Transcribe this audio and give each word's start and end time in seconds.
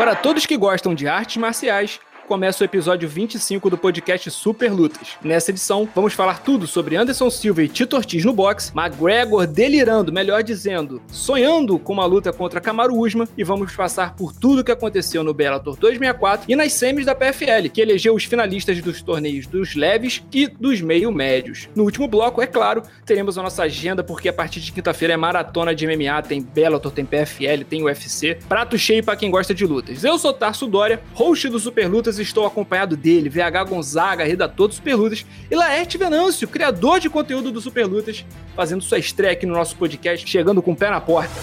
Para 0.00 0.14
todos 0.14 0.46
que 0.46 0.56
gostam 0.56 0.94
de 0.94 1.06
artes 1.06 1.36
marciais, 1.36 2.00
começa 2.30 2.62
o 2.62 2.64
episódio 2.64 3.08
25 3.08 3.68
do 3.68 3.76
podcast 3.76 4.30
Super 4.30 4.72
Lutas. 4.72 5.18
Nessa 5.20 5.50
edição, 5.50 5.88
vamos 5.92 6.12
falar 6.12 6.44
tudo 6.44 6.64
sobre 6.64 6.94
Anderson 6.94 7.28
Silva 7.28 7.64
e 7.64 7.68
Tito 7.68 7.96
Ortiz 7.96 8.24
no 8.24 8.32
boxe, 8.32 8.70
McGregor 8.72 9.48
delirando, 9.48 10.12
melhor 10.12 10.44
dizendo, 10.44 11.02
sonhando 11.08 11.76
com 11.76 11.92
uma 11.92 12.06
luta 12.06 12.32
contra 12.32 12.60
Kamaru 12.60 13.00
Usman 13.00 13.26
e 13.36 13.42
vamos 13.42 13.74
passar 13.74 14.14
por 14.14 14.32
tudo 14.32 14.60
o 14.60 14.64
que 14.64 14.70
aconteceu 14.70 15.24
no 15.24 15.34
Bellator 15.34 15.74
264 15.74 16.46
e 16.48 16.54
nas 16.54 16.72
semis 16.72 17.04
da 17.04 17.16
PFL, 17.16 17.68
que 17.68 17.80
elegeu 17.80 18.14
os 18.14 18.22
finalistas 18.22 18.80
dos 18.80 19.02
torneios 19.02 19.48
dos 19.48 19.74
leves 19.74 20.22
e 20.32 20.46
dos 20.46 20.80
meio 20.80 21.10
médios. 21.10 21.68
No 21.74 21.82
último 21.82 22.06
bloco, 22.06 22.40
é 22.40 22.46
claro, 22.46 22.84
teremos 23.04 23.38
a 23.38 23.42
nossa 23.42 23.64
agenda 23.64 24.04
porque 24.04 24.28
a 24.28 24.32
partir 24.32 24.60
de 24.60 24.70
quinta-feira 24.70 25.14
é 25.14 25.16
maratona 25.16 25.74
de 25.74 25.84
MMA, 25.84 26.22
tem 26.22 26.40
Bellator, 26.40 26.92
tem 26.92 27.04
PFL, 27.04 27.64
tem 27.68 27.82
UFC, 27.82 28.38
prato 28.48 28.78
cheio 28.78 29.02
para 29.02 29.16
quem 29.16 29.32
gosta 29.32 29.52
de 29.52 29.66
lutas. 29.66 30.04
Eu 30.04 30.16
sou 30.16 30.32
Tarso 30.32 30.68
Dória, 30.68 31.02
host 31.12 31.48
do 31.48 31.58
Super 31.58 31.88
Lutas 31.88 32.19
estou 32.22 32.46
acompanhado 32.46 32.96
dele, 32.96 33.28
VH 33.28 33.64
Gonzaga, 33.68 34.24
redator 34.24 34.68
do 34.68 34.74
Superlutas, 34.74 35.26
e 35.50 35.54
Laerte 35.54 35.98
Venâncio, 35.98 36.48
criador 36.48 37.00
de 37.00 37.10
conteúdo 37.10 37.50
do 37.50 37.60
Superlutas, 37.60 38.24
fazendo 38.54 38.82
sua 38.82 38.98
estreia 38.98 39.32
aqui 39.32 39.46
no 39.46 39.54
nosso 39.54 39.76
podcast, 39.76 40.28
chegando 40.28 40.62
com 40.62 40.72
o 40.72 40.76
pé 40.76 40.90
na 40.90 41.00
porta. 41.00 41.34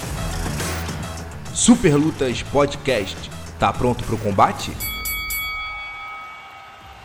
Superlutas 1.54 2.44
Podcast. 2.44 3.18
Tá 3.60 3.74
pronto 3.74 4.04
para 4.04 4.16
o 4.16 4.20
combate? 4.20 4.72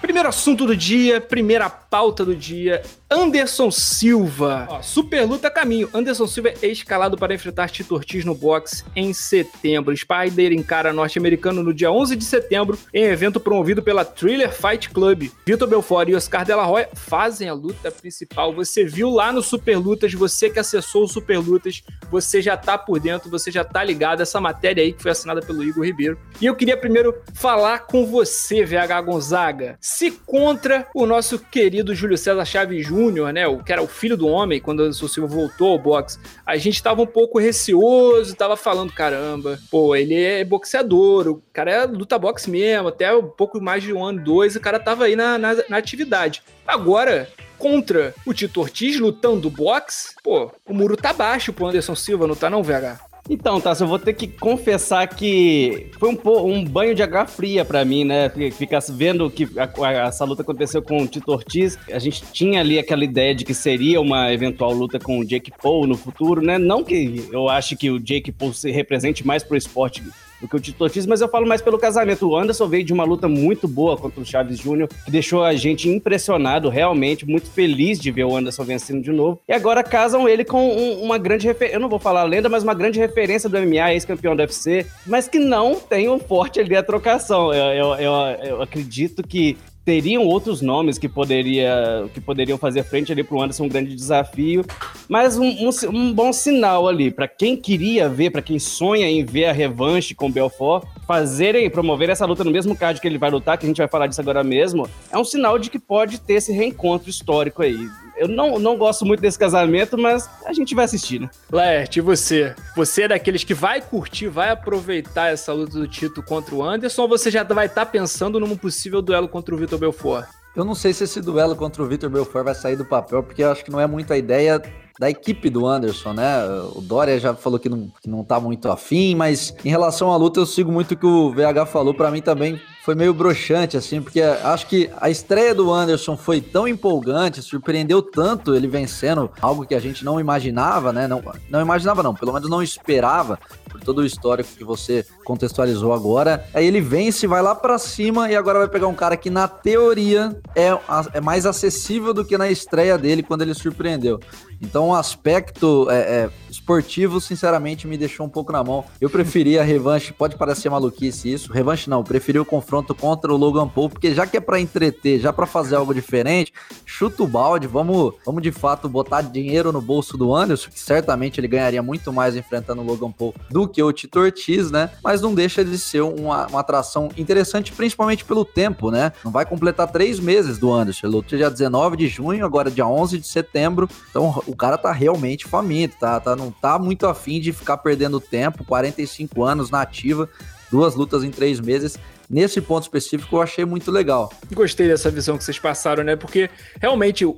Primeiro 0.02 0.28
assunto 0.28 0.66
do 0.66 0.76
dia, 0.76 1.20
primeira 1.20 1.70
pauta 1.70 2.24
do 2.24 2.34
dia 2.34 2.82
Anderson 3.08 3.70
Silva. 3.70 4.66
Ó, 4.68 4.82
super 4.82 5.24
luta 5.24 5.50
caminho. 5.50 5.88
Anderson 5.92 6.26
Silva 6.26 6.54
é 6.62 6.66
escalado 6.66 7.16
para 7.16 7.34
enfrentar 7.34 7.68
Tito 7.68 7.94
Ortiz 7.94 8.24
no 8.24 8.34
boxe 8.34 8.84
em 8.96 9.12
setembro. 9.12 9.96
Spider 9.96 10.52
encara 10.52 10.92
norte-americano 10.92 11.62
no 11.62 11.74
dia 11.74 11.92
11 11.92 12.16
de 12.16 12.24
setembro 12.24 12.78
em 12.92 13.04
evento 13.04 13.38
promovido 13.38 13.82
pela 13.82 14.04
Thriller 14.04 14.50
Fight 14.50 14.88
Club. 14.90 15.30
Vitor 15.46 15.68
Belfort 15.68 16.08
e 16.08 16.14
Oscar 16.16 16.44
De 16.44 16.54
La 16.54 16.66
Hoya 16.66 16.88
fazem 16.94 17.48
a 17.48 17.54
luta 17.54 17.90
principal. 17.90 18.54
Você 18.54 18.84
viu 18.84 19.10
lá 19.10 19.30
no 19.32 19.42
Super 19.42 19.76
Lutas, 19.76 20.14
você 20.14 20.48
que 20.48 20.58
acessou 20.58 21.04
o 21.04 21.08
Super 21.08 21.38
Lutas, 21.38 21.82
você 22.10 22.40
já 22.40 22.56
tá 22.56 22.76
por 22.78 22.98
dentro, 22.98 23.30
você 23.30 23.50
já 23.50 23.62
tá 23.62 23.84
ligado. 23.84 24.22
Essa 24.22 24.40
matéria 24.40 24.82
aí 24.82 24.92
que 24.92 25.02
foi 25.02 25.10
assinada 25.10 25.42
pelo 25.42 25.62
Igor 25.62 25.84
Ribeiro. 25.84 26.18
E 26.40 26.46
eu 26.46 26.56
queria 26.56 26.76
primeiro 26.76 27.14
falar 27.34 27.80
com 27.80 28.06
você, 28.06 28.64
VH 28.64 29.02
Gonzaga. 29.04 29.78
Se 29.92 30.10
contra 30.10 30.88
o 30.94 31.04
nosso 31.04 31.38
querido 31.38 31.94
Júlio 31.94 32.16
César 32.16 32.46
Chaves 32.46 32.86
Júnior 32.86 33.30
né, 33.30 33.46
o 33.46 33.62
que 33.62 33.70
era 33.70 33.82
o 33.82 33.86
filho 33.86 34.16
do 34.16 34.26
homem, 34.26 34.58
quando 34.58 34.80
o 34.80 34.82
Anderson 34.84 35.06
Silva 35.06 35.28
voltou 35.28 35.72
ao 35.72 35.78
boxe, 35.78 36.18
a 36.46 36.56
gente 36.56 36.82
tava 36.82 37.02
um 37.02 37.06
pouco 37.06 37.38
receoso, 37.38 38.34
tava 38.34 38.56
falando, 38.56 38.90
caramba, 38.90 39.60
pô, 39.70 39.94
ele 39.94 40.14
é 40.14 40.42
boxeador, 40.44 41.28
o 41.28 41.42
cara 41.52 41.70
é 41.70 41.84
luta 41.84 42.18
boxe 42.18 42.50
mesmo, 42.50 42.88
até 42.88 43.14
um 43.14 43.28
pouco 43.28 43.60
mais 43.60 43.82
de 43.82 43.92
um 43.92 44.02
ano, 44.02 44.24
dois, 44.24 44.56
o 44.56 44.60
cara 44.60 44.80
tava 44.80 45.04
aí 45.04 45.14
na, 45.14 45.36
na, 45.36 45.56
na 45.68 45.76
atividade. 45.76 46.42
Agora, 46.66 47.28
contra 47.58 48.14
o 48.24 48.32
Tito 48.32 48.62
Ortiz 48.62 48.98
lutando 48.98 49.50
boxe, 49.50 50.14
pô, 50.24 50.50
o 50.66 50.72
muro 50.72 50.96
tá 50.96 51.12
baixo 51.12 51.52
pro 51.52 51.66
Anderson 51.66 51.94
Silva, 51.94 52.26
não 52.26 52.34
tá 52.34 52.48
não, 52.48 52.62
VH? 52.62 53.11
Então, 53.30 53.60
Tassi, 53.60 53.82
eu 53.82 53.88
vou 53.88 54.00
ter 54.00 54.14
que 54.14 54.26
confessar 54.26 55.06
que 55.06 55.86
foi 55.98 56.10
um, 56.10 56.18
um 56.44 56.64
banho 56.64 56.94
de 56.94 57.02
água 57.02 57.24
fria 57.24 57.64
para 57.64 57.84
mim, 57.84 58.04
né? 58.04 58.28
Ficar 58.50 58.80
vendo 58.90 59.30
que 59.30 59.48
a, 59.56 59.86
a, 59.86 59.92
essa 60.08 60.24
luta 60.24 60.42
aconteceu 60.42 60.82
com 60.82 61.02
o 61.02 61.06
Tito 61.06 61.30
Ortiz, 61.30 61.78
a 61.90 61.98
gente 62.00 62.24
tinha 62.32 62.60
ali 62.60 62.78
aquela 62.78 63.04
ideia 63.04 63.32
de 63.34 63.44
que 63.44 63.54
seria 63.54 64.00
uma 64.00 64.32
eventual 64.32 64.72
luta 64.72 64.98
com 64.98 65.20
o 65.20 65.24
Jake 65.24 65.52
Paul 65.62 65.86
no 65.86 65.96
futuro, 65.96 66.42
né? 66.42 66.58
Não 66.58 66.82
que 66.82 67.28
eu 67.30 67.48
ache 67.48 67.76
que 67.76 67.90
o 67.90 68.00
Jake 68.00 68.32
Paul 68.32 68.52
se 68.52 68.72
represente 68.72 69.24
mais 69.24 69.44
pro 69.44 69.56
esporte 69.56 70.02
do 70.42 70.48
que 70.48 70.56
o 70.56 70.60
Tito 70.60 70.82
Ortiz, 70.82 71.06
mas 71.06 71.20
eu 71.20 71.28
falo 71.28 71.46
mais 71.46 71.62
pelo 71.62 71.78
casamento. 71.78 72.28
O 72.28 72.36
Anderson 72.36 72.66
veio 72.66 72.84
de 72.84 72.92
uma 72.92 73.04
luta 73.04 73.28
muito 73.28 73.68
boa 73.68 73.96
contra 73.96 74.20
o 74.20 74.26
Chaves 74.26 74.58
Júnior, 74.58 74.88
que 75.04 75.10
deixou 75.10 75.44
a 75.44 75.54
gente 75.54 75.88
impressionado, 75.88 76.68
realmente, 76.68 77.24
muito 77.24 77.48
feliz 77.48 78.00
de 78.00 78.10
ver 78.10 78.24
o 78.24 78.36
Anderson 78.36 78.64
vencendo 78.64 79.02
de 79.02 79.12
novo. 79.12 79.40
E 79.48 79.52
agora 79.52 79.84
casam 79.84 80.28
ele 80.28 80.44
com 80.44 80.68
um, 80.68 81.02
uma 81.02 81.16
grande 81.16 81.46
referência, 81.46 81.76
eu 81.76 81.80
não 81.80 81.88
vou 81.88 82.00
falar 82.00 82.24
lenda, 82.24 82.48
mas 82.48 82.64
uma 82.64 82.74
grande 82.74 82.98
referência 82.98 83.48
do 83.48 83.56
MMA, 83.56 83.94
ex-campeão 83.94 84.34
do 84.34 84.40
UFC, 84.40 84.84
mas 85.06 85.28
que 85.28 85.38
não 85.38 85.76
tem 85.76 86.08
um 86.08 86.18
forte 86.18 86.58
ali 86.58 86.74
a 86.74 86.82
trocação. 86.82 87.54
Eu, 87.54 87.72
eu, 87.72 87.94
eu, 87.94 88.12
eu 88.44 88.62
acredito 88.62 89.22
que 89.22 89.56
teriam 89.84 90.24
outros 90.26 90.60
nomes 90.60 90.98
que, 90.98 91.08
poderia, 91.08 92.08
que 92.14 92.20
poderiam 92.20 92.56
fazer 92.56 92.84
frente 92.84 93.10
ali 93.10 93.24
para 93.24 93.36
o 93.36 93.42
Anderson 93.42 93.64
um 93.64 93.68
grande 93.68 93.94
desafio, 93.94 94.64
mas 95.08 95.36
um, 95.36 95.44
um, 95.44 95.70
um 95.90 96.12
bom 96.12 96.32
sinal 96.32 96.88
ali 96.88 97.10
para 97.10 97.26
quem 97.26 97.56
queria 97.56 98.08
ver, 98.08 98.30
para 98.30 98.42
quem 98.42 98.58
sonha 98.58 99.08
em 99.08 99.24
ver 99.24 99.46
a 99.46 99.52
revanche 99.52 100.14
com 100.14 100.26
o 100.26 100.32
Belfort, 100.32 100.84
fazerem, 101.06 101.68
promover 101.68 102.10
essa 102.10 102.24
luta 102.24 102.44
no 102.44 102.50
mesmo 102.50 102.76
card 102.76 103.00
que 103.00 103.06
ele 103.06 103.18
vai 103.18 103.30
lutar, 103.30 103.58
que 103.58 103.66
a 103.66 103.68
gente 103.68 103.78
vai 103.78 103.88
falar 103.88 104.06
disso 104.06 104.20
agora 104.20 104.44
mesmo, 104.44 104.88
é 105.10 105.18
um 105.18 105.24
sinal 105.24 105.58
de 105.58 105.68
que 105.68 105.78
pode 105.78 106.20
ter 106.20 106.34
esse 106.34 106.52
reencontro 106.52 107.10
histórico 107.10 107.62
aí. 107.62 107.88
Eu 108.22 108.28
não, 108.28 108.56
não 108.56 108.76
gosto 108.76 109.04
muito 109.04 109.20
desse 109.20 109.36
casamento, 109.36 109.98
mas 109.98 110.30
a 110.46 110.52
gente 110.52 110.76
vai 110.76 110.84
assistir, 110.84 111.20
né? 111.20 111.28
Laerte, 111.50 111.98
e 111.98 112.00
você? 112.00 112.54
Você 112.76 113.02
é 113.02 113.08
daqueles 113.08 113.42
que 113.42 113.52
vai 113.52 113.82
curtir, 113.82 114.28
vai 114.28 114.50
aproveitar 114.50 115.32
essa 115.32 115.52
luta 115.52 115.76
do 115.76 115.88
Tito 115.88 116.22
contra 116.22 116.54
o 116.54 116.62
Anderson 116.62 117.02
ou 117.02 117.08
você 117.08 117.32
já 117.32 117.42
vai 117.42 117.66
estar 117.66 117.84
tá 117.84 117.90
pensando 117.90 118.38
num 118.38 118.56
possível 118.56 119.02
duelo 119.02 119.26
contra 119.28 119.52
o 119.52 119.58
Vitor 119.58 119.76
Belfort? 119.76 120.24
Eu 120.54 120.64
não 120.64 120.76
sei 120.76 120.92
se 120.92 121.02
esse 121.02 121.20
duelo 121.20 121.56
contra 121.56 121.82
o 121.82 121.86
Vitor 121.88 122.08
Belfort 122.08 122.44
vai 122.44 122.54
sair 122.54 122.76
do 122.76 122.84
papel, 122.84 123.24
porque 123.24 123.42
eu 123.42 123.50
acho 123.50 123.64
que 123.64 123.72
não 123.72 123.80
é 123.80 123.88
muito 123.88 124.12
a 124.12 124.16
ideia 124.16 124.62
da 125.02 125.10
equipe 125.10 125.50
do 125.50 125.66
Anderson, 125.66 126.12
né? 126.12 126.46
O 126.76 126.80
Dória 126.80 127.18
já 127.18 127.34
falou 127.34 127.58
que 127.58 127.68
não, 127.68 127.90
que 128.00 128.08
não 128.08 128.22
tá 128.22 128.38
muito 128.38 128.70
afim, 128.70 129.16
mas 129.16 129.52
em 129.64 129.68
relação 129.68 130.12
à 130.12 130.16
luta, 130.16 130.38
eu 130.38 130.46
sigo 130.46 130.70
muito 130.70 130.92
o 130.92 130.96
que 130.96 131.04
o 131.04 131.32
VH 131.32 131.66
falou. 131.66 131.92
Para 131.92 132.08
mim 132.08 132.22
também 132.22 132.60
foi 132.84 132.94
meio 132.94 133.12
broxante, 133.12 133.76
assim, 133.76 134.00
porque 134.00 134.20
acho 134.20 134.68
que 134.68 134.88
a 135.00 135.10
estreia 135.10 135.52
do 135.54 135.72
Anderson 135.72 136.16
foi 136.16 136.40
tão 136.40 136.68
empolgante, 136.68 137.42
surpreendeu 137.42 138.00
tanto 138.00 138.54
ele 138.54 138.68
vencendo 138.68 139.28
algo 139.40 139.66
que 139.66 139.74
a 139.74 139.80
gente 139.80 140.04
não 140.04 140.20
imaginava, 140.20 140.92
né? 140.92 141.08
Não, 141.08 141.20
não 141.50 141.60
imaginava, 141.60 142.00
não, 142.00 142.14
pelo 142.14 142.32
menos 142.32 142.48
não 142.48 142.62
esperava, 142.62 143.40
por 143.68 143.80
todo 143.80 143.98
o 143.98 144.04
histórico 144.04 144.50
que 144.56 144.62
você 144.62 145.04
contextualizou 145.24 145.92
agora. 145.92 146.44
Aí 146.54 146.66
ele 146.66 146.80
vence, 146.80 147.26
vai 147.26 147.42
lá 147.42 147.54
para 147.54 147.78
cima 147.78 148.30
e 148.30 148.36
agora 148.36 148.60
vai 148.60 148.68
pegar 148.68 148.86
um 148.86 148.94
cara 148.94 149.16
que, 149.16 149.30
na 149.30 149.48
teoria, 149.48 150.36
é, 150.54 150.68
é 151.12 151.20
mais 151.20 151.46
acessível 151.46 152.12
do 152.12 152.24
que 152.24 152.36
na 152.38 152.50
estreia 152.50 152.98
dele 152.98 153.22
quando 153.22 153.42
ele 153.42 153.54
surpreendeu. 153.54 154.20
Então, 154.62 154.90
o 154.90 154.94
aspecto 154.94 155.88
é, 155.90 155.96
é, 155.96 156.30
esportivo, 156.48 157.20
sinceramente, 157.20 157.88
me 157.88 157.98
deixou 157.98 158.24
um 158.24 158.28
pouco 158.28 158.52
na 158.52 158.62
mão. 158.62 158.84
Eu 159.00 159.10
preferia 159.10 159.60
a 159.60 159.64
revanche, 159.64 160.12
pode 160.12 160.36
parecer 160.36 160.70
maluquice 160.70 161.32
isso. 161.32 161.52
Revanche 161.52 161.90
não, 161.90 162.04
preferi 162.04 162.38
o 162.38 162.44
confronto 162.44 162.94
contra 162.94 163.32
o 163.32 163.36
Logan 163.36 163.66
Paul, 163.66 163.90
porque 163.90 164.14
já 164.14 164.24
que 164.24 164.36
é 164.36 164.40
para 164.40 164.60
entreter, 164.60 165.18
já 165.18 165.32
para 165.32 165.46
fazer 165.46 165.74
algo 165.74 165.92
diferente, 165.92 166.52
chuta 166.86 167.24
o 167.24 167.26
balde, 167.26 167.66
vamos, 167.66 168.14
vamos 168.24 168.42
de 168.42 168.52
fato 168.52 168.88
botar 168.88 169.22
dinheiro 169.22 169.72
no 169.72 169.80
bolso 169.80 170.16
do 170.16 170.34
Anderson, 170.34 170.70
que 170.70 170.78
certamente 170.78 171.40
ele 171.40 171.48
ganharia 171.48 171.82
muito 171.82 172.12
mais 172.12 172.36
enfrentando 172.36 172.82
o 172.82 172.84
Logan 172.84 173.10
Paul 173.10 173.34
do 173.50 173.66
que 173.66 173.82
o 173.82 173.92
Tito 173.92 174.20
Ortiz, 174.20 174.70
né? 174.70 174.90
Mas 175.02 175.20
não 175.20 175.34
deixa 175.34 175.64
de 175.64 175.76
ser 175.76 176.02
uma, 176.02 176.46
uma 176.46 176.60
atração 176.60 177.10
interessante, 177.16 177.72
principalmente 177.72 178.24
pelo 178.24 178.44
tempo, 178.44 178.92
né? 178.92 179.12
Não 179.24 179.32
vai 179.32 179.44
completar 179.44 179.90
três 179.90 180.20
meses 180.20 180.56
do 180.56 180.72
Anderson. 180.72 181.08
Ele 181.08 181.16
lutou 181.16 181.36
dia 181.36 181.50
19 181.50 181.96
de 181.96 182.06
junho, 182.06 182.44
agora 182.44 182.70
dia 182.70 182.86
11 182.86 183.18
de 183.18 183.26
setembro. 183.26 183.88
Então 184.10 184.42
o 184.52 184.56
cara 184.56 184.76
tá 184.76 184.92
realmente 184.92 185.46
faminto, 185.46 185.96
tá, 185.98 186.20
tá, 186.20 186.36
não 186.36 186.50
tá 186.50 186.78
muito 186.78 187.06
afim 187.06 187.40
de 187.40 187.52
ficar 187.54 187.78
perdendo 187.78 188.20
tempo, 188.20 188.64
45 188.64 189.42
anos 189.42 189.70
na 189.70 189.80
ativa, 189.80 190.28
duas 190.70 190.94
lutas 190.94 191.24
em 191.24 191.30
três 191.30 191.58
meses 191.58 191.98
nesse 192.32 192.60
ponto 192.62 192.84
específico 192.84 193.36
eu 193.36 193.42
achei 193.42 193.64
muito 193.64 193.90
legal. 193.90 194.32
Gostei 194.52 194.88
dessa 194.88 195.10
visão 195.10 195.36
que 195.36 195.44
vocês 195.44 195.58
passaram, 195.58 196.02
né? 196.02 196.16
Porque 196.16 196.48
realmente 196.80 197.24
o 197.26 197.36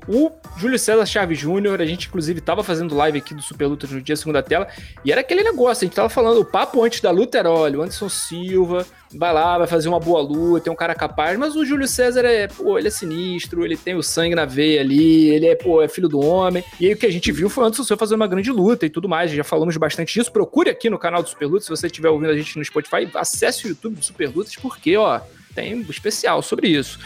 Júlio 0.56 0.78
César 0.78 1.04
Chaves 1.04 1.38
Júnior, 1.38 1.80
a 1.80 1.86
gente 1.86 2.06
inclusive 2.06 2.40
tava 2.40 2.62
fazendo 2.62 2.94
live 2.94 3.18
aqui 3.18 3.34
do 3.34 3.42
Super 3.42 3.66
Luta 3.66 3.88
no 3.88 4.00
dia 4.00 4.14
segunda 4.14 4.42
tela, 4.42 4.68
e 5.04 5.10
era 5.10 5.20
aquele 5.20 5.42
negócio, 5.42 5.84
a 5.84 5.86
gente 5.86 5.96
tava 5.96 6.08
falando, 6.08 6.40
o 6.40 6.44
papo 6.44 6.82
antes 6.82 7.00
da 7.00 7.10
luta 7.10 7.38
era, 7.38 7.50
olha, 7.50 7.78
o 7.78 7.82
Anderson 7.82 8.08
Silva 8.08 8.86
vai 9.16 9.32
lá, 9.32 9.58
vai 9.58 9.66
fazer 9.66 9.88
uma 9.88 10.00
boa 10.00 10.20
luta, 10.20 10.64
tem 10.64 10.72
um 10.72 10.76
cara 10.76 10.94
capaz, 10.94 11.38
mas 11.38 11.54
o 11.56 11.64
Júlio 11.64 11.86
César 11.86 12.24
é, 12.24 12.48
pô, 12.48 12.78
ele 12.78 12.88
é 12.88 12.90
sinistro, 12.90 13.64
ele 13.64 13.76
tem 13.76 13.94
o 13.94 14.02
sangue 14.02 14.34
na 14.34 14.44
veia 14.44 14.80
ali, 14.80 15.30
ele 15.30 15.46
é, 15.46 15.54
pô, 15.54 15.82
é 15.82 15.88
filho 15.88 16.08
do 16.08 16.20
homem. 16.20 16.64
E 16.80 16.86
aí 16.86 16.94
o 16.94 16.96
que 16.96 17.06
a 17.06 17.12
gente 17.12 17.30
viu 17.32 17.48
foi 17.48 17.64
o 17.64 17.66
Anderson 17.66 17.84
Silva 17.84 17.98
fazer 17.98 18.14
uma 18.14 18.26
grande 18.26 18.50
luta 18.50 18.86
e 18.86 18.90
tudo 18.90 19.08
mais, 19.08 19.30
já 19.30 19.44
falamos 19.44 19.76
bastante 19.76 20.14
disso. 20.14 20.32
Procure 20.32 20.70
aqui 20.70 20.90
no 20.90 20.98
canal 20.98 21.22
do 21.22 21.28
Super 21.28 21.46
Luta, 21.46 21.64
se 21.64 21.70
você 21.70 21.86
estiver 21.86 22.08
ouvindo 22.08 22.30
a 22.30 22.36
gente 22.36 22.58
no 22.58 22.64
Spotify, 22.64 23.08
acesse 23.14 23.66
o 23.66 23.68
YouTube 23.68 23.96
do 23.96 24.04
Super 24.04 24.28
Lutas, 24.28 24.56
porque 24.56 24.83
porque, 24.84 24.98
ó, 24.98 25.18
tem 25.54 25.74
um 25.74 25.90
especial 25.90 26.42
sobre 26.42 26.68
isso. 26.68 27.00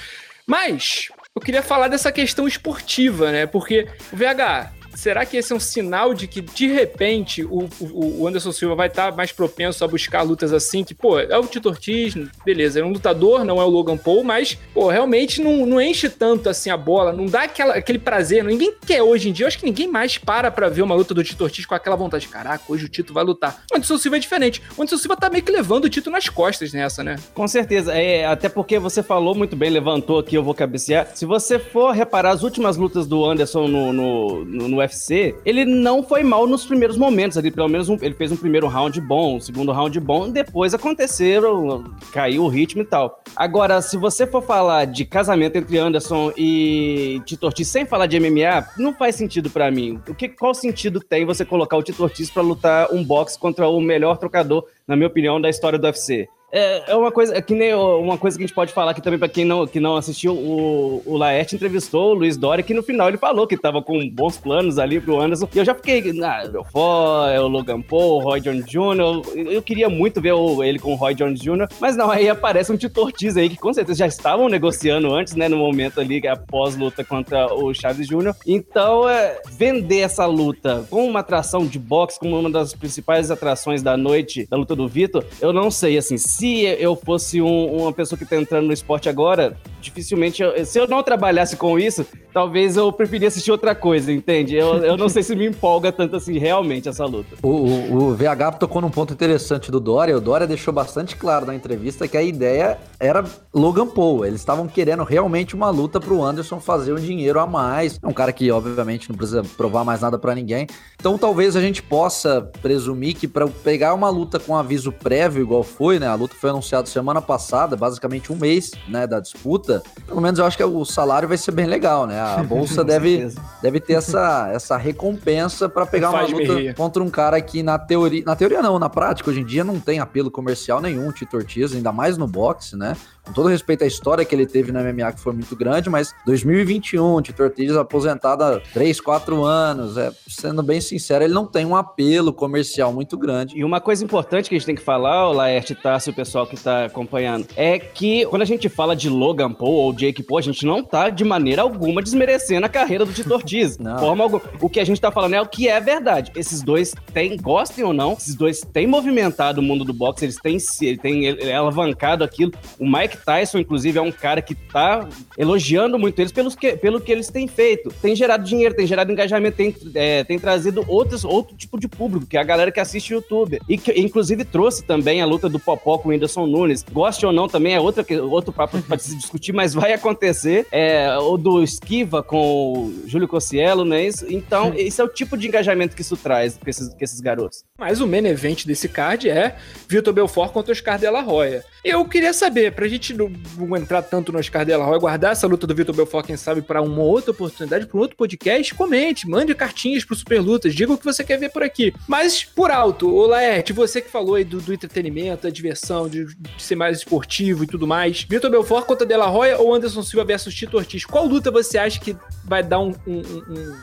Mas 0.45 1.09
eu 1.33 1.41
queria 1.41 1.63
falar 1.63 1.87
dessa 1.87 2.11
questão 2.11 2.49
esportiva, 2.49 3.31
né? 3.31 3.47
Porque 3.47 3.87
o 4.13 4.17
VH, 4.17 4.73
será 4.99 5.25
que 5.25 5.37
esse 5.37 5.53
é 5.53 5.57
um 5.57 5.61
sinal 5.61 6.13
de 6.13 6.27
que, 6.27 6.41
de 6.41 6.67
repente, 6.67 7.45
o, 7.45 7.69
o, 7.81 8.23
o 8.23 8.27
Anderson 8.27 8.51
Silva 8.51 8.75
vai 8.75 8.89
estar 8.89 9.11
tá 9.11 9.17
mais 9.17 9.31
propenso 9.31 9.85
a 9.85 9.89
buscar 9.89 10.23
lutas 10.23 10.53
assim? 10.53 10.83
Que, 10.83 10.93
pô, 10.93 11.21
é 11.21 11.39
o 11.39 11.47
Tito 11.47 11.69
Ortiz, 11.69 12.15
beleza, 12.45 12.81
é 12.81 12.85
um 12.85 12.91
lutador, 12.91 13.45
não 13.45 13.61
é 13.61 13.65
o 13.65 13.69
Logan 13.69 13.97
Paul, 13.97 14.25
mas, 14.25 14.59
pô, 14.75 14.89
realmente 14.89 15.41
não, 15.41 15.65
não 15.65 15.81
enche 15.81 16.09
tanto 16.09 16.49
assim 16.49 16.71
a 16.71 16.77
bola, 16.77 17.13
não 17.13 17.27
dá 17.27 17.43
aquela, 17.43 17.75
aquele 17.75 17.99
prazer. 17.99 18.43
Ninguém 18.43 18.75
quer 18.85 19.01
hoje 19.01 19.29
em 19.29 19.33
dia, 19.33 19.45
eu 19.45 19.49
acho 19.49 19.59
que 19.59 19.65
ninguém 19.65 19.87
mais 19.87 20.19
para 20.19 20.51
pra 20.51 20.69
ver 20.69 20.83
uma 20.83 20.97
luta 20.97 21.15
do 21.15 21.23
Tito 21.23 21.45
Ortiz 21.45 21.65
com 21.65 21.77
aquela 21.77 21.95
vontade. 21.95 22.27
Caraca, 22.27 22.65
hoje 22.69 22.87
o 22.87 22.89
Tito 22.89 23.13
vai 23.13 23.23
lutar. 23.23 23.63
O 23.73 23.77
Anderson 23.77 23.99
Silva 23.99 24.17
é 24.17 24.21
diferente. 24.21 24.61
O 24.77 24.83
Anderson 24.83 24.99
Silva 24.99 25.17
tá 25.17 25.31
meio 25.31 25.45
que 25.45 25.53
levando 25.53 25.85
o 25.85 25.89
Tito 25.89 26.11
nas 26.11 26.29
costas 26.29 26.73
nessa, 26.73 27.05
né? 27.05 27.17
Com 27.35 27.47
certeza. 27.47 27.93
É, 27.95 28.27
até 28.27 28.49
porque 28.49 28.81
você 28.81 29.01
falou 29.01 29.33
muito 29.33 29.55
bem, 29.55 29.71
levantou 29.71 30.19
aqui, 30.19 30.35
eu 30.35 30.43
vou 30.43 30.55
cabecear. 30.55 31.09
Se 31.15 31.25
você 31.25 31.59
for 31.59 31.93
reparar 31.93 32.31
as 32.31 32.43
últimas 32.43 32.77
lutas 32.77 33.07
do 33.07 33.25
Anderson 33.25 33.69
no, 33.69 33.93
no, 33.93 34.45
no, 34.45 34.69
no 34.69 34.88
UFC, 34.89 35.35
ele 35.45 35.65
não 35.65 36.03
foi 36.03 36.23
mal 36.23 36.47
nos 36.47 36.67
primeiros 36.67 36.97
momentos 36.97 37.37
ali. 37.37 37.51
Pelo 37.51 37.69
menos 37.69 37.89
um, 37.89 37.97
ele 38.01 38.15
fez 38.15 38.33
um 38.33 38.37
primeiro 38.37 38.67
round 38.67 39.01
bom, 39.01 39.37
um 39.37 39.41
segundo 39.41 39.73
round 39.73 39.99
bom. 40.01 40.31
Depois 40.31 40.75
aconteceram, 40.75 41.85
caiu 42.13 42.45
o 42.45 42.49
ritmo 42.49 42.83
e 42.83 42.85
tal. 42.85 43.23
Agora, 43.37 43.81
se 43.83 43.97
você 43.97 44.27
for 44.27 44.43
falar 44.43 44.87
de 44.87 45.05
casamento 45.05 45.57
entre 45.57 45.79
Anderson 45.79 46.33
e 46.37 47.21
Tito 47.25 47.47
Ortiz 47.47 47.69
sem 47.69 47.85
falar 47.85 48.07
de 48.07 48.19
MMA, 48.19 48.69
não 48.79 48.95
faz 48.95 49.15
sentido 49.15 49.51
para 49.51 49.71
mim. 49.71 50.01
O 50.09 50.15
que, 50.15 50.29
qual 50.29 50.55
sentido 50.55 51.01
tem 51.01 51.25
você 51.25 51.45
colocar 51.45 51.77
o 51.77 51.83
Tito 51.83 52.03
Ortiz 52.03 52.31
pra 52.31 52.43
lutar 52.43 52.93
um 52.93 53.05
boxe 53.05 53.39
contra 53.39 53.69
o 53.69 53.81
melhor 53.81 54.17
trocador, 54.17 54.65
na 54.87 54.97
minha 54.97 55.09
opinião, 55.09 55.41
da 55.41 55.51
história 55.51 55.79
do 55.79 55.85
UFC? 55.85 56.29
É, 56.51 56.93
é 56.93 56.97
uma 56.97 57.13
coisa 57.13 57.37
é 57.37 57.43
que 57.43 57.55
nem 57.55 57.75
uma 57.75 58.17
coisa 58.17 58.37
que 58.37 58.45
a 58.45 58.47
gente 58.47 58.55
pode 58.55 58.73
falar 58.73 58.93
aqui 58.93 59.03
também 59.03 59.19
para 59.19 59.29
quem 59.29 59.45
não, 59.45 59.67
que 59.67 59.79
não 59.79 59.97
assistiu, 59.97 60.33
o, 60.33 61.03
o 61.05 61.17
Laerte 61.17 61.57
entrevistou 61.57 62.11
o 62.11 62.15
Luiz 62.15 62.37
Dória, 62.37 62.65
que 62.65 62.73
no 62.73 62.83
final 62.83 63.09
ele 63.09 63.19
falou 63.19 63.47
que 63.47 63.57
tava 63.57 63.83
com 63.83 64.09
bons 64.09 64.39
planos 64.39 64.79
ali 64.79 65.01
pro 65.01 65.21
Anderson. 65.21 65.49
E 65.55 65.59
eu 65.59 65.65
já 65.65 65.75
fiquei, 65.75 66.03
ah, 66.23 66.49
Belfort, 66.49 67.31
é 67.33 67.41
o 67.41 67.49
Logan 67.49 67.83
Paul, 67.83 68.17
o 68.17 68.21
Roy 68.21 68.41
Jones 68.41 68.65
Jr. 68.65 68.99
Eu, 68.99 69.53
eu 69.53 69.63
queria 69.63 69.89
muito 69.89 70.21
ver 70.21 70.33
o, 70.33 70.65
ele 70.65 70.79
com 70.79 70.93
o 70.93 70.97
Roy 70.97 71.15
Jones 71.15 71.41
Jr., 71.41 71.69
mas 71.81 71.97
não, 71.97 72.11
aí 72.11 72.29
aparece 72.29 72.73
um 72.73 72.77
Tito 72.77 73.01
Ortiz 73.01 73.37
aí, 73.37 73.49
que 73.49 73.57
com 73.57 73.73
certeza 73.73 73.99
já 73.99 74.07
estavam 74.07 74.49
negociando 74.49 75.13
antes, 75.13 75.35
né, 75.35 75.49
no 75.49 75.59
momento 75.59 76.01
ali, 76.01 76.27
após 76.27 76.77
luta 76.77 77.05
contra 77.05 77.53
o 77.53 77.75
Chaves 77.75 78.09
Jr. 78.09 78.35
Então, 78.47 79.09
é, 79.09 79.41
vender 79.51 80.01
essa 80.01 80.25
luta 80.25 80.87
com 80.89 81.07
uma 81.07 81.21
atração 81.21 81.67
de 81.67 81.79
boxe, 81.79 82.19
como 82.19 82.39
uma 82.39 82.51
das 82.51 82.75
principais 82.75 83.31
atrações 83.31 83.83
da 83.83 83.97
noite 83.97 84.47
da 84.49 84.57
luta 84.57 84.75
do 84.75 84.89
Vitor, 84.89 85.25
eu 85.41 85.53
não 85.53 85.71
sei, 85.71 85.99
assim, 85.99 86.17
se 86.39 86.63
eu 86.63 86.95
fosse 86.95 87.43
um, 87.43 87.83
uma 87.83 87.93
pessoa 87.93 88.17
que 88.17 88.25
tá 88.25 88.37
entrando 88.37 88.67
no 88.69 88.73
esporte 88.73 89.09
agora, 89.09 89.57
dificilmente, 89.81 90.41
eu, 90.41 90.65
se 90.65 90.79
eu 90.79 90.87
não 90.87 91.03
trabalhasse 91.03 91.57
com 91.57 91.79
isso, 91.79 92.07
talvez 92.33 92.77
eu 92.77 92.93
preferia 92.93 93.27
assistir 93.27 93.51
outra 93.51 93.75
coisa, 93.75 94.13
entende? 94.13 94.55
Eu, 94.55 94.77
eu 94.85 94.97
não 94.97 95.09
sei 95.09 95.25
se 95.25 95.35
me 95.35 95.47
empolga 95.47 95.91
tanto 95.91 96.15
assim, 96.15 96.39
realmente, 96.39 96.89
essa 96.89 97.05
luta. 97.05 97.37
O, 97.43 97.49
o, 97.49 97.95
o, 97.95 98.15
VH 98.15 98.59
tocou 98.59 98.81
num 98.81 98.91
ponto 98.91 99.13
interessante 99.13 99.71
do 99.71 99.81
Dória. 99.81 100.17
O 100.17 100.21
Dória 100.21 100.47
deixou 100.47 100.73
bastante 100.73 101.17
claro 101.17 101.45
na 101.45 101.57
entrevista 101.57 102.07
que 102.07 102.17
a 102.17 102.23
ideia 102.23 102.79
era 103.01 103.25
Logan 103.53 103.89
Paul. 103.89 104.25
Eles 104.25 104.41
estavam 104.41 104.69
querendo 104.69 105.03
realmente 105.03 105.57
uma 105.57 105.71
luta 105.71 105.99
pro 105.99 106.23
Anderson 106.23 106.61
fazer 106.61 106.93
um 106.93 107.01
dinheiro 107.01 107.41
a 107.41 107.47
mais. 107.47 107.99
É 108.01 108.07
um 108.07 108.13
cara 108.13 108.33
que, 108.33 108.49
obviamente, 108.53 109.09
não 109.09 109.17
precisa 109.17 109.43
provar 109.57 109.85
mais 109.85 110.01
nada 110.01 110.19
para 110.19 110.35
ninguém. 110.35 110.69
Então, 110.95 111.19
talvez 111.19 111.57
a 111.57 111.61
gente 111.61 111.83
possa 111.83 112.49
presumir 112.63 113.17
que 113.17 113.27
para 113.27 113.49
pegar 113.49 113.95
uma 113.95 114.09
luta 114.09 114.39
com 114.39 114.57
aviso 114.57 114.93
prévio, 114.93 115.43
igual 115.43 115.65
foi, 115.65 115.99
né? 115.99 116.07
A 116.07 116.15
luta 116.15 116.28
foi 116.35 116.51
anunciada 116.51 116.87
semana 116.87 117.21
passada, 117.21 117.77
basicamente 117.77 118.33
um 118.33 118.37
mês, 118.37 118.73
né, 118.89 119.07
da 119.07 119.21
disputa. 119.21 119.83
Pelo 120.07 120.21
menos 120.21 120.39
eu 120.39 120.45
acho 120.45 120.57
que 120.57 120.65
o 120.65 120.85
salário 120.85 121.29
vai 121.29 121.37
ser 121.37 121.53
bem 121.53 121.67
legal, 121.67 122.07
né? 122.07 122.21
A 122.21 122.43
bolsa 122.45 122.85
deve, 122.85 123.29
deve 123.63 123.81
ter 123.81 123.95
essa, 123.95 124.51
essa 124.53 124.77
recompensa 124.77 125.69
para 125.69 125.87
pegar 125.87 126.11
uma 126.11 126.23
luta 126.23 126.75
contra 126.75 127.03
um 127.03 127.11
cara 127.11 127.41
que 127.41 127.63
na 127.63 127.79
teoria, 127.79 128.23
na 128.25 128.37
teoria 128.37 128.63
não, 128.63 128.79
na 128.79 128.89
prática 128.89 129.31
hoje 129.31 129.41
em 129.41 129.47
dia 129.47 129.65
não 129.65 129.81
tem 129.81 129.99
apelo 130.01 130.31
comercial 130.31 130.81
nenhum, 130.81 131.11
Tito 131.13 131.37
Ortiz, 131.37 131.75
ainda 131.75 131.93
mais 131.93 132.17
no 132.17 132.27
boxe, 132.27 132.77
né? 132.77 132.97
Com 133.29 133.35
todo 133.35 133.49
respeito 133.49 133.85
à 133.85 133.87
história 133.87 134.25
que 134.25 134.35
ele 134.35 134.47
teve 134.47 134.73
no 134.73 134.81
MMA, 134.81 135.13
que 135.13 135.21
foi 135.21 135.35
muito 135.35 135.55
grande, 135.55 135.91
mas 135.91 136.15
2021, 136.25 137.21
Tito 137.21 137.43
Ortiz 137.43 137.77
aposentado 137.77 138.43
há 138.43 138.61
3, 138.73 139.01
4 139.01 139.45
anos, 139.45 139.99
é, 139.99 140.11
sendo 140.27 140.63
bem 140.63 140.81
sincero, 140.81 141.25
ele 141.25 141.35
não 141.35 141.47
tem 141.47 141.67
um 141.67 141.77
apelo 141.77 142.33
comercial 142.33 142.91
muito 142.91 143.19
grande. 143.19 143.57
E 143.57 143.63
uma 143.63 143.81
coisa 143.83 144.03
importante 144.03 144.49
que 144.49 144.55
a 144.55 144.59
gente 144.59 144.65
tem 144.67 144.75
que 144.75 144.83
falar, 144.83 145.29
o 145.29 145.33
Laerte 145.35 145.75
Tassi, 145.75 146.09
o 146.09 146.15
pessoal 146.15 146.47
que 146.47 146.55
está 146.55 146.87
acompanhando, 146.87 147.47
é 147.55 147.79
que 147.79 148.25
quando 148.27 148.43
a 148.43 148.47
gente 148.47 148.67
fala 148.71 148.97
de 148.97 149.11
Logan 149.11 149.53
Paul 149.53 149.75
ou 149.75 149.93
Jake 149.93 150.23
Paul, 150.23 150.39
a 150.39 150.43
gente 150.43 150.65
não 150.65 150.83
tá 150.83 151.11
de 151.11 151.23
maneira 151.23 151.61
alguma 151.61 152.03
desmerecendo 152.03 152.65
a 152.65 152.69
carreira 152.69 153.05
do 153.05 153.13
Tito 153.13 153.33
Ortiz. 153.35 153.77
Forma 154.01 154.25
alguma. 154.25 154.43
O 154.59 154.71
que 154.71 154.81
a 154.81 154.85
gente 154.85 155.01
tá 155.01 155.13
falando 155.13 155.35
é 155.35 155.41
o 155.41 155.47
que 155.47 155.69
é 155.69 155.79
verdade. 155.81 156.33
Esses 156.35 156.63
dois 156.63 156.95
têm, 157.13 157.37
gostem 157.37 157.85
ou 157.85 157.93
não, 157.93 158.15
esses 158.15 158.35
dois 158.35 158.63
têm 158.73 158.87
movimentado 158.87 159.61
o 159.61 159.63
mundo 159.63 159.85
do 159.85 159.93
boxe, 159.93 160.25
eles 160.25 160.37
têm, 160.37 160.57
ele 160.81 160.97
tem 160.97 161.27
ele, 161.27 161.53
alavancado 161.53 162.25
aquilo. 162.25 162.53
O 162.79 162.89
Mike 162.89 163.18
Tyson, 163.25 163.59
inclusive, 163.59 163.99
é 163.99 164.03
um 164.03 164.13
cara 164.13 164.41
que 164.41 164.55
tá 164.55 165.09
elogiando 165.37 165.99
muito 165.99 166.21
eles 166.21 166.33
pelos 166.33 166.55
que, 166.55 166.77
pelo 166.77 167.01
que 167.01 167.13
eles 167.13 167.29
têm 167.29 167.47
feito. 167.47 167.93
Tem 168.01 168.15
gerado 168.15 168.45
dinheiro, 168.45 168.75
tem 168.75 168.87
gerado 168.87 169.11
engajamento, 169.11 169.57
tem, 169.57 169.75
é, 169.95 170.25
tem 170.25 170.39
trazido 170.39 170.85
outros, 170.89 171.25
outro 171.25 171.57
tipo 171.57 171.79
de 171.79 171.89
público, 171.89 172.27
que 172.27 172.37
é 172.37 172.41
a 172.41 172.45
galera 172.45 172.71
que 172.71 172.81
assiste 172.81 173.13
YouTube. 173.13 173.61
E 173.69 173.79
que, 173.79 173.93
inclusive, 173.93 174.45
trouxe 174.45 174.83
também 174.83 175.21
a 175.21 175.27
luta 175.27 175.49
do 175.49 175.59
Popó 175.59 175.99
com 175.99 176.09
o 176.09 176.13
Whindersson 176.13 176.47
Nunes. 176.47 176.85
Goste 176.91 177.27
ou 177.27 177.33
não, 177.33 177.49
também 177.49 177.75
é 177.75 177.81
outra, 177.81 178.05
outro 178.23 178.53
papo 178.53 178.81
para 178.83 178.99
se 178.99 179.17
discutir, 179.17 179.53
mas 179.53 179.75
vai 179.75 179.93
acontecer. 179.93 180.67
É, 180.71 181.17
o 181.19 181.37
do 181.37 181.63
Esquiva 181.63 182.23
com 182.23 182.73
o 182.73 183.03
Júlio 183.07 183.29
Cossielo, 183.29 183.85
não 183.85 183.97
é 183.97 184.07
isso? 184.07 184.27
Então, 184.29 184.73
esse 184.77 185.01
é 185.01 185.05
o 185.05 185.09
tipo 185.09 185.37
de 185.37 185.49
engajamento 185.49 185.95
que 185.95 186.03
isso 186.03 186.17
traz 186.17 186.57
com 186.57 186.69
esses, 186.69 186.89
com 186.89 187.05
esses 187.05 187.21
garotos. 187.21 187.65
Mas 187.79 188.01
o 188.01 188.07
main 188.07 188.27
event 188.27 188.65
desse 188.65 188.89
card 188.89 189.29
é 189.29 189.57
Vitor 189.89 190.13
Belfort 190.13 190.53
contra 190.53 190.73
Oscar 190.73 190.99
de 190.99 191.09
la 191.09 191.21
Roya. 191.21 191.65
Eu 191.85 192.05
queria 192.05 192.33
saber, 192.33 192.73
pra 192.73 192.89
gente 192.89 192.98
não, 193.15 193.31
não 193.57 193.77
entrar 193.77 194.03
tanto 194.03 194.33
no 194.33 194.39
Oscar 194.39 194.65
de 194.65 194.77
la 194.77 194.85
Roya, 194.85 194.99
guardar 194.99 195.33
essa 195.33 195.47
luta 195.47 195.67
do 195.67 195.75
Vitor 195.75 195.95
Belfort, 195.95 196.27
quem 196.27 196.37
sabe, 196.37 196.63
para 196.63 196.83
uma 196.83 197.03
outra 197.03 197.31
oportunidade, 197.31 197.87
para 197.87 197.97
um 197.97 198.01
outro 198.01 198.17
podcast, 198.17 198.75
comente, 198.75 199.29
mande 199.29 199.55
cartinhas 199.55 200.05
pro 200.05 200.17
Super 200.17 200.41
Lutas, 200.41 200.75
diga 200.75 200.93
o 200.93 200.99
que 200.99 201.05
você 201.05 201.25
quer 201.25 201.39
ver 201.39 201.51
por 201.51 201.63
aqui. 201.63 201.95
Mas, 202.07 202.45
por 202.45 202.71
alto, 202.71 203.09
o 203.09 203.27
Laerte, 203.27 203.73
você 203.73 204.01
que 204.01 204.11
falou 204.11 204.35
aí 204.35 204.45
do, 204.45 204.61
do 204.61 204.73
entretenimento, 204.73 205.45
da 205.45 205.51
diversão, 205.51 206.09
de, 206.09 206.25
de, 206.25 206.51
ser 206.59 206.75
mais 206.75 206.99
esportivo 206.99 207.65
e 207.65 207.67
tudo 207.67 207.87
mais. 207.87 208.23
Vitor 208.29 208.51
Belfort 208.51 208.87
contra 208.87 209.07
De 209.07 209.17
La 209.17 209.27
Roya 209.27 209.59
ou 209.59 209.75
Anderson 209.75 210.03
Silva 210.03 210.25
versus 210.25 210.55
Tito 210.55 210.77
Ortiz? 210.77 211.05
Qual 211.05 211.27
luta 211.27 211.51
você 211.51 211.79
acha 211.79 212.01
que 212.01 212.17
vai 212.45 212.63
dar 212.63 212.81
um, 212.81 212.95
um, 213.07 213.19
um 213.19 213.77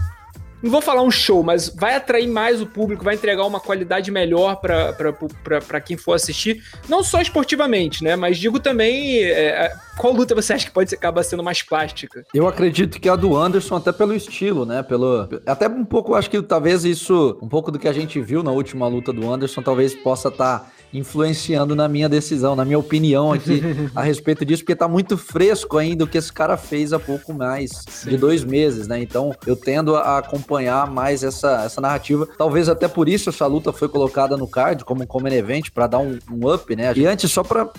não 0.62 0.72
vou 0.72 0.82
falar 0.82 1.02
um 1.02 1.12
show, 1.12 1.44
mas 1.44 1.70
vai 1.70 1.96
atrair 1.96 2.28
mais 2.28 2.62
o 2.62 2.66
público, 2.66 3.04
vai 3.04 3.16
entregar 3.16 3.46
uma 3.46 3.60
qualidade 3.60 4.12
melhor 4.12 4.56
para 4.58 5.82
quem 5.82 5.98
for 5.98 6.14
assistir, 6.14 6.64
não 6.88 7.04
só 7.04 7.22
esportivamente, 7.22 8.04
né? 8.04 8.16
Mas 8.16 8.38
digo 8.38 8.60
também, 8.60 9.24
é, 9.24 9.72
qual 9.98 10.14
luta 10.14 10.34
você 10.36 10.54
acha 10.54 10.66
que 10.66 10.72
pode 10.72 10.94
acabar 10.94 11.24
sendo 11.24 11.44
mais 11.44 11.62
plástica? 11.62 12.26
Eu 12.34 12.48
acredito 12.48 13.00
que 13.00 13.10
a 13.10 13.16
do 13.16 13.36
Anderson, 13.36 13.76
até 13.76 13.92
pelo 13.92 14.14
estilo, 14.14 14.66
né? 14.66 14.82
Pelo, 14.84 15.30
até 15.46 15.68
um 15.68 15.86
pouco, 15.86 16.16
acho 16.16 16.30
que 16.30 16.42
talvez 16.42 16.84
isso, 16.84 17.38
um 17.42 17.48
pouco 17.48 17.72
do 17.72 17.80
que 17.80 17.88
a 17.88 17.94
gente 17.94 18.20
viu 18.20 18.42
na 18.42 18.52
última 18.52 18.88
luta 18.88 19.14
do 19.14 19.32
Anderson, 19.32 19.62
talvez 19.62 19.94
possa 19.94 20.30
estar. 20.30 20.60
Tá 20.60 20.75
influenciando 20.98 21.76
na 21.76 21.88
minha 21.88 22.08
decisão, 22.08 22.56
na 22.56 22.66
minha 22.66 22.80
opinião 22.80 23.34
aqui 23.34 23.62
a 23.96 24.02
respeito 24.02 24.46
disso, 24.46 24.64
porque 24.64 24.76
tá 24.76 24.88
muito 24.88 25.18
fresco 25.18 25.78
ainda 25.78 26.04
o 26.04 26.08
que 26.08 26.18
esse 26.18 26.32
cara 26.32 26.58
fez 26.58 26.94
há 26.94 27.00
pouco 27.00 27.34
mais 27.34 27.72
Sim. 27.88 28.12
de 28.12 28.18
dois 28.18 28.44
meses, 28.44 28.88
né? 28.88 29.02
Então 29.02 29.34
eu 29.46 29.56
tendo 29.56 29.96
a 29.96 30.18
acompanhar 30.18 30.90
mais 30.90 31.24
essa, 31.24 31.64
essa 31.64 31.82
narrativa. 31.82 32.28
Talvez 32.38 32.70
até 32.70 32.88
por 32.88 33.10
isso 33.10 33.30
essa 33.30 33.46
luta 33.46 33.72
foi 33.72 33.90
colocada 33.90 34.38
no 34.38 34.48
card 34.48 34.84
como 34.86 35.04
um 35.04 35.08
common 35.08 35.30
event 35.30 35.70
para 35.72 35.88
dar 35.88 36.00
um, 36.00 36.18
um, 36.32 36.54
up, 36.54 36.76
né? 36.76 36.94
E 36.96 37.06
antes, 37.06 37.32
só 37.32 37.44
para 37.44 37.70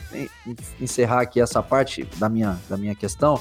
encerrar 0.80 1.20
aqui 1.20 1.40
essa 1.40 1.62
parte 1.62 2.06
da 2.16 2.28
minha, 2.28 2.58
da 2.68 2.76
minha 2.76 2.94
questão, 2.94 3.40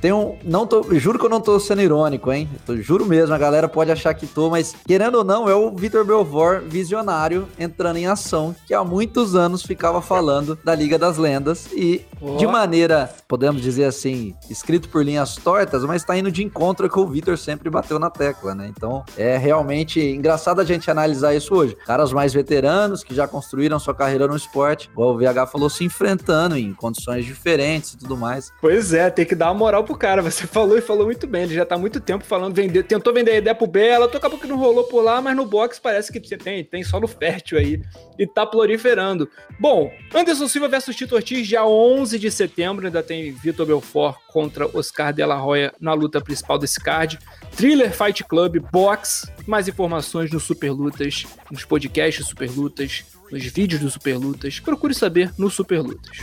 tem 0.00 0.12
um. 0.12 0.36
Não 0.44 0.66
tô, 0.66 0.94
juro 0.94 1.18
que 1.18 1.24
eu 1.24 1.30
não 1.30 1.40
tô 1.40 1.58
sendo 1.58 1.82
irônico, 1.82 2.32
hein? 2.32 2.48
Tô, 2.64 2.76
juro 2.76 3.04
mesmo, 3.04 3.34
a 3.34 3.38
galera 3.38 3.68
pode 3.68 3.90
achar 3.90 4.14
que 4.14 4.26
tô, 4.26 4.50
mas 4.50 4.74
querendo 4.86 5.16
ou 5.16 5.24
não, 5.24 5.48
é 5.48 5.54
o 5.54 5.70
Vitor 5.70 6.04
Belfort 6.04 6.62
visionário 6.64 7.48
entrando 7.58 7.96
em 7.96 8.06
ação, 8.06 8.54
que 8.66 8.74
há 8.74 8.84
muitos 8.84 9.34
anos 9.34 9.62
ficava 9.62 10.00
falando 10.00 10.58
da 10.62 10.74
Liga 10.74 10.98
das 10.98 11.18
Lendas 11.18 11.68
e 11.72 12.04
oh. 12.20 12.36
de 12.36 12.46
maneira, 12.46 13.10
podemos 13.26 13.60
dizer 13.60 13.84
assim, 13.84 14.34
escrito 14.48 14.88
por 14.88 15.04
linhas 15.04 15.36
tortas, 15.36 15.84
mas 15.84 16.04
tá 16.04 16.16
indo 16.16 16.30
de 16.30 16.44
encontro 16.44 16.88
que 16.88 16.98
o 16.98 17.06
Vitor 17.06 17.36
sempre 17.36 17.68
bateu 17.68 17.98
na 17.98 18.10
tecla, 18.10 18.54
né? 18.54 18.70
Então 18.74 19.04
é 19.16 19.36
realmente 19.36 20.00
engraçado 20.00 20.60
a 20.60 20.64
gente 20.64 20.90
analisar 20.90 21.34
isso 21.34 21.54
hoje. 21.54 21.76
Caras 21.86 22.12
mais 22.12 22.32
veteranos 22.32 23.02
que 23.02 23.14
já 23.14 23.26
construíram 23.26 23.78
sua 23.78 23.94
carreira 23.94 24.26
no 24.26 24.36
esporte, 24.36 24.90
o 24.94 25.14
VH 25.16 25.46
falou, 25.50 25.68
se 25.68 25.84
enfrentando 25.84 26.56
em 26.56 26.72
condições 26.72 27.24
diferentes 27.24 27.94
e 27.94 27.98
tudo 27.98 28.16
mais. 28.16 28.52
Pois 28.60 28.92
é, 28.92 29.10
tem 29.10 29.24
que 29.24 29.34
dar 29.34 29.46
uma 29.46 29.54
moral 29.54 29.84
pro 29.88 29.96
cara. 29.96 30.20
Você 30.20 30.44
falou 30.46 30.76
e 30.76 30.82
falou 30.82 31.06
muito 31.06 31.26
bem. 31.26 31.44
Ele 31.44 31.54
já 31.54 31.64
tá 31.64 31.74
há 31.74 31.78
muito 31.78 31.98
tempo 32.00 32.24
falando, 32.24 32.54
vender, 32.54 32.82
tentou 32.82 33.12
vender 33.12 33.32
a 33.32 33.36
ideia 33.38 33.54
pro 33.54 33.66
Bela, 33.66 34.04
acabou 34.04 34.38
que 34.38 34.46
não 34.46 34.56
rolou 34.56 34.84
por 34.84 35.02
lá, 35.02 35.22
mas 35.22 35.34
no 35.34 35.46
box 35.46 35.80
parece 35.80 36.12
que 36.12 36.20
tem, 36.20 36.62
tem 36.62 36.84
solo 36.84 37.08
fértil 37.08 37.58
aí 37.58 37.80
e 38.18 38.26
tá 38.26 38.44
proliferando. 38.44 39.28
Bom, 39.58 39.90
Anderson 40.14 40.46
Silva 40.46 40.68
versus 40.68 40.94
Tito 40.94 41.14
Ortiz, 41.14 41.46
dia 41.46 41.64
11 41.64 42.18
de 42.18 42.30
setembro, 42.30 42.86
ainda 42.86 43.02
tem 43.02 43.32
Vitor 43.32 43.66
Belfort 43.66 44.18
contra 44.28 44.66
Oscar 44.76 45.12
De 45.12 45.24
La 45.24 45.42
Hoya 45.44 45.72
na 45.80 45.94
luta 45.94 46.20
principal 46.20 46.58
desse 46.58 46.80
card. 46.80 47.18
Thriller 47.56 47.92
Fight 47.92 48.22
Club, 48.24 48.58
box, 48.70 49.30
mais 49.46 49.68
informações 49.68 50.30
no 50.30 50.38
Super 50.38 50.70
Lutas, 50.70 51.26
nos 51.50 51.64
podcasts 51.64 52.26
Super 52.26 52.50
Lutas, 52.50 53.04
nos 53.30 53.44
vídeos 53.44 53.80
do 53.80 53.90
Super 53.90 54.16
Lutas. 54.16 54.60
Procure 54.60 54.94
saber 54.94 55.32
no 55.38 55.50
Super 55.50 55.80
Lutas. 55.80 56.18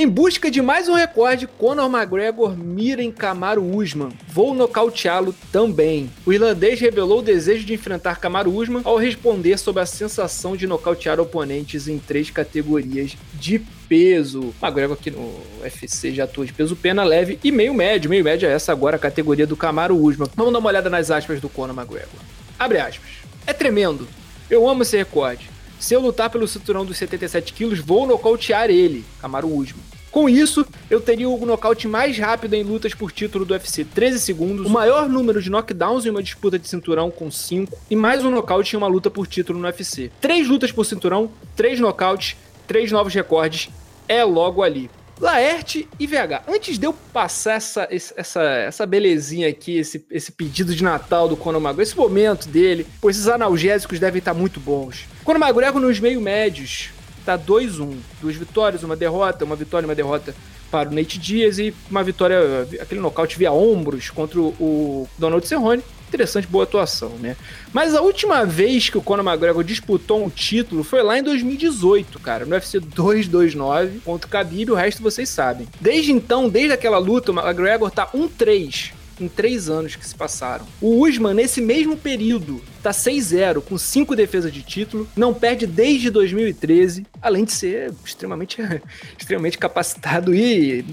Em 0.00 0.06
busca 0.06 0.48
de 0.48 0.62
mais 0.62 0.88
um 0.88 0.94
recorde, 0.94 1.48
Conor 1.48 1.92
McGregor 1.92 2.56
mira 2.56 3.02
em 3.02 3.10
Kamaru 3.10 3.76
Usman. 3.76 4.10
Vou 4.28 4.54
nocauteá-lo 4.54 5.34
também. 5.50 6.08
O 6.24 6.32
irlandês 6.32 6.78
revelou 6.78 7.18
o 7.18 7.22
desejo 7.22 7.66
de 7.66 7.74
enfrentar 7.74 8.20
Kamaru 8.20 8.54
Usman 8.54 8.82
ao 8.84 8.96
responder 8.96 9.58
sobre 9.58 9.82
a 9.82 9.86
sensação 9.86 10.56
de 10.56 10.68
nocautear 10.68 11.18
oponentes 11.18 11.88
em 11.88 11.98
três 11.98 12.30
categorias 12.30 13.16
de 13.34 13.58
peso. 13.88 14.54
McGregor 14.62 14.96
aqui 14.96 15.10
no 15.10 15.34
UFC 15.64 16.14
já 16.14 16.22
atua 16.22 16.46
de 16.46 16.52
peso 16.52 16.76
pena 16.76 17.02
leve 17.02 17.36
e 17.42 17.50
meio 17.50 17.74
médio. 17.74 18.08
Meio 18.08 18.22
médio 18.22 18.48
é 18.48 18.52
essa 18.52 18.70
agora 18.70 18.94
a 18.94 19.00
categoria 19.00 19.48
do 19.48 19.56
Kamaru 19.56 19.96
Usman. 19.96 20.30
Vamos 20.36 20.52
dar 20.52 20.60
uma 20.60 20.68
olhada 20.68 20.88
nas 20.88 21.10
aspas 21.10 21.40
do 21.40 21.48
Conor 21.48 21.76
McGregor. 21.76 22.20
Abre 22.56 22.78
aspas. 22.78 23.10
É 23.44 23.52
tremendo. 23.52 24.06
Eu 24.48 24.68
amo 24.68 24.82
esse 24.82 24.96
recorde. 24.96 25.57
Se 25.78 25.94
eu 25.94 26.00
lutar 26.00 26.28
pelo 26.28 26.48
cinturão 26.48 26.84
dos 26.84 26.98
77 26.98 27.52
quilos, 27.52 27.78
vou 27.78 28.06
nocautear 28.06 28.70
ele, 28.70 29.04
Camaro 29.20 29.48
Usman. 29.48 29.82
Com 30.10 30.28
isso, 30.28 30.66
eu 30.90 31.00
teria 31.00 31.28
o 31.28 31.46
nocaute 31.46 31.86
mais 31.86 32.18
rápido 32.18 32.54
em 32.54 32.62
lutas 32.62 32.94
por 32.94 33.12
título 33.12 33.44
do 33.44 33.52
UFC, 33.52 33.84
13 33.84 34.18
segundos, 34.18 34.66
o 34.66 34.70
maior 34.70 35.08
número 35.08 35.40
de 35.40 35.50
knockdowns 35.50 36.06
em 36.06 36.10
uma 36.10 36.22
disputa 36.22 36.58
de 36.58 36.66
cinturão 36.66 37.10
com 37.10 37.30
5 37.30 37.78
e 37.90 37.94
mais 37.94 38.24
um 38.24 38.30
nocaute 38.30 38.74
em 38.74 38.78
uma 38.78 38.88
luta 38.88 39.10
por 39.10 39.26
título 39.26 39.58
no 39.58 39.66
UFC. 39.66 40.10
Três 40.20 40.48
lutas 40.48 40.72
por 40.72 40.84
cinturão, 40.84 41.30
três 41.54 41.78
nocautes, 41.78 42.36
três 42.66 42.90
novos 42.90 43.14
recordes, 43.14 43.68
é 44.08 44.24
logo 44.24 44.62
ali. 44.62 44.90
Laerte 45.20 45.88
e 45.98 46.06
VH, 46.06 46.44
antes 46.48 46.78
de 46.78 46.86
eu 46.86 46.92
passar 47.12 47.54
essa, 47.54 47.88
essa, 47.90 48.42
essa 48.42 48.86
belezinha 48.86 49.48
aqui, 49.48 49.76
esse, 49.76 50.04
esse 50.10 50.30
pedido 50.30 50.74
de 50.74 50.84
Natal 50.84 51.28
do 51.28 51.36
Conor 51.36 51.60
McGregor, 51.60 51.82
esse 51.82 51.96
momento 51.96 52.48
dele, 52.48 52.86
pois 53.00 53.16
esses 53.16 53.28
analgésicos 53.28 53.98
devem 53.98 54.20
estar 54.20 54.32
muito 54.32 54.60
bons. 54.60 55.06
Conor 55.24 55.42
McGregor 55.42 55.80
nos 55.80 55.98
meio 55.98 56.20
médios, 56.20 56.90
tá 57.24 57.36
2-1. 57.36 57.96
Duas 58.20 58.36
vitórias, 58.36 58.84
uma 58.84 58.94
derrota, 58.94 59.44
uma 59.44 59.56
vitória 59.56 59.84
e 59.84 59.88
uma 59.88 59.94
derrota 59.94 60.34
para 60.70 60.88
o 60.88 60.94
Nate 60.94 61.18
Diaz 61.18 61.58
e 61.58 61.74
uma 61.90 62.04
vitória, 62.04 62.38
aquele 62.80 63.00
nocaute 63.00 63.36
via 63.38 63.50
ombros 63.50 64.10
contra 64.10 64.38
o 64.40 65.08
Donald 65.18 65.46
Cerrone 65.46 65.82
interessante, 66.08 66.46
boa 66.46 66.64
atuação, 66.64 67.10
né? 67.20 67.36
Mas 67.72 67.94
a 67.94 68.00
última 68.00 68.44
vez 68.44 68.88
que 68.88 68.98
o 68.98 69.02
Conor 69.02 69.26
McGregor 69.26 69.62
disputou 69.62 70.24
um 70.24 70.28
título 70.28 70.82
foi 70.82 71.02
lá 71.02 71.18
em 71.18 71.22
2018, 71.22 72.18
cara, 72.18 72.44
no 72.44 72.52
UFC 72.52 72.80
229 72.80 74.00
contra 74.00 74.26
o 74.26 74.30
Khabib, 74.30 74.70
o 74.72 74.74
resto 74.74 75.02
vocês 75.02 75.28
sabem. 75.28 75.68
Desde 75.80 76.12
então, 76.12 76.48
desde 76.48 76.72
aquela 76.72 76.98
luta, 76.98 77.32
o 77.32 77.38
McGregor 77.38 77.90
tá 77.90 78.08
1-3 78.14 78.92
em 79.20 79.28
três 79.28 79.68
anos 79.68 79.96
que 79.96 80.06
se 80.06 80.14
passaram. 80.14 80.64
O 80.80 81.04
Usman, 81.04 81.34
nesse 81.34 81.60
mesmo 81.60 81.96
período, 81.96 82.62
tá 82.88 82.92
6-0, 82.92 83.62
com 83.62 83.76
5 83.76 84.16
defesas 84.16 84.52
de 84.52 84.62
título, 84.62 85.08
não 85.16 85.34
perde 85.34 85.66
desde 85.66 86.10
2013, 86.10 87.06
além 87.20 87.44
de 87.44 87.52
ser 87.52 87.92
extremamente, 88.04 88.62
extremamente 89.18 89.58
capacitado 89.58 90.34
e, 90.34 90.84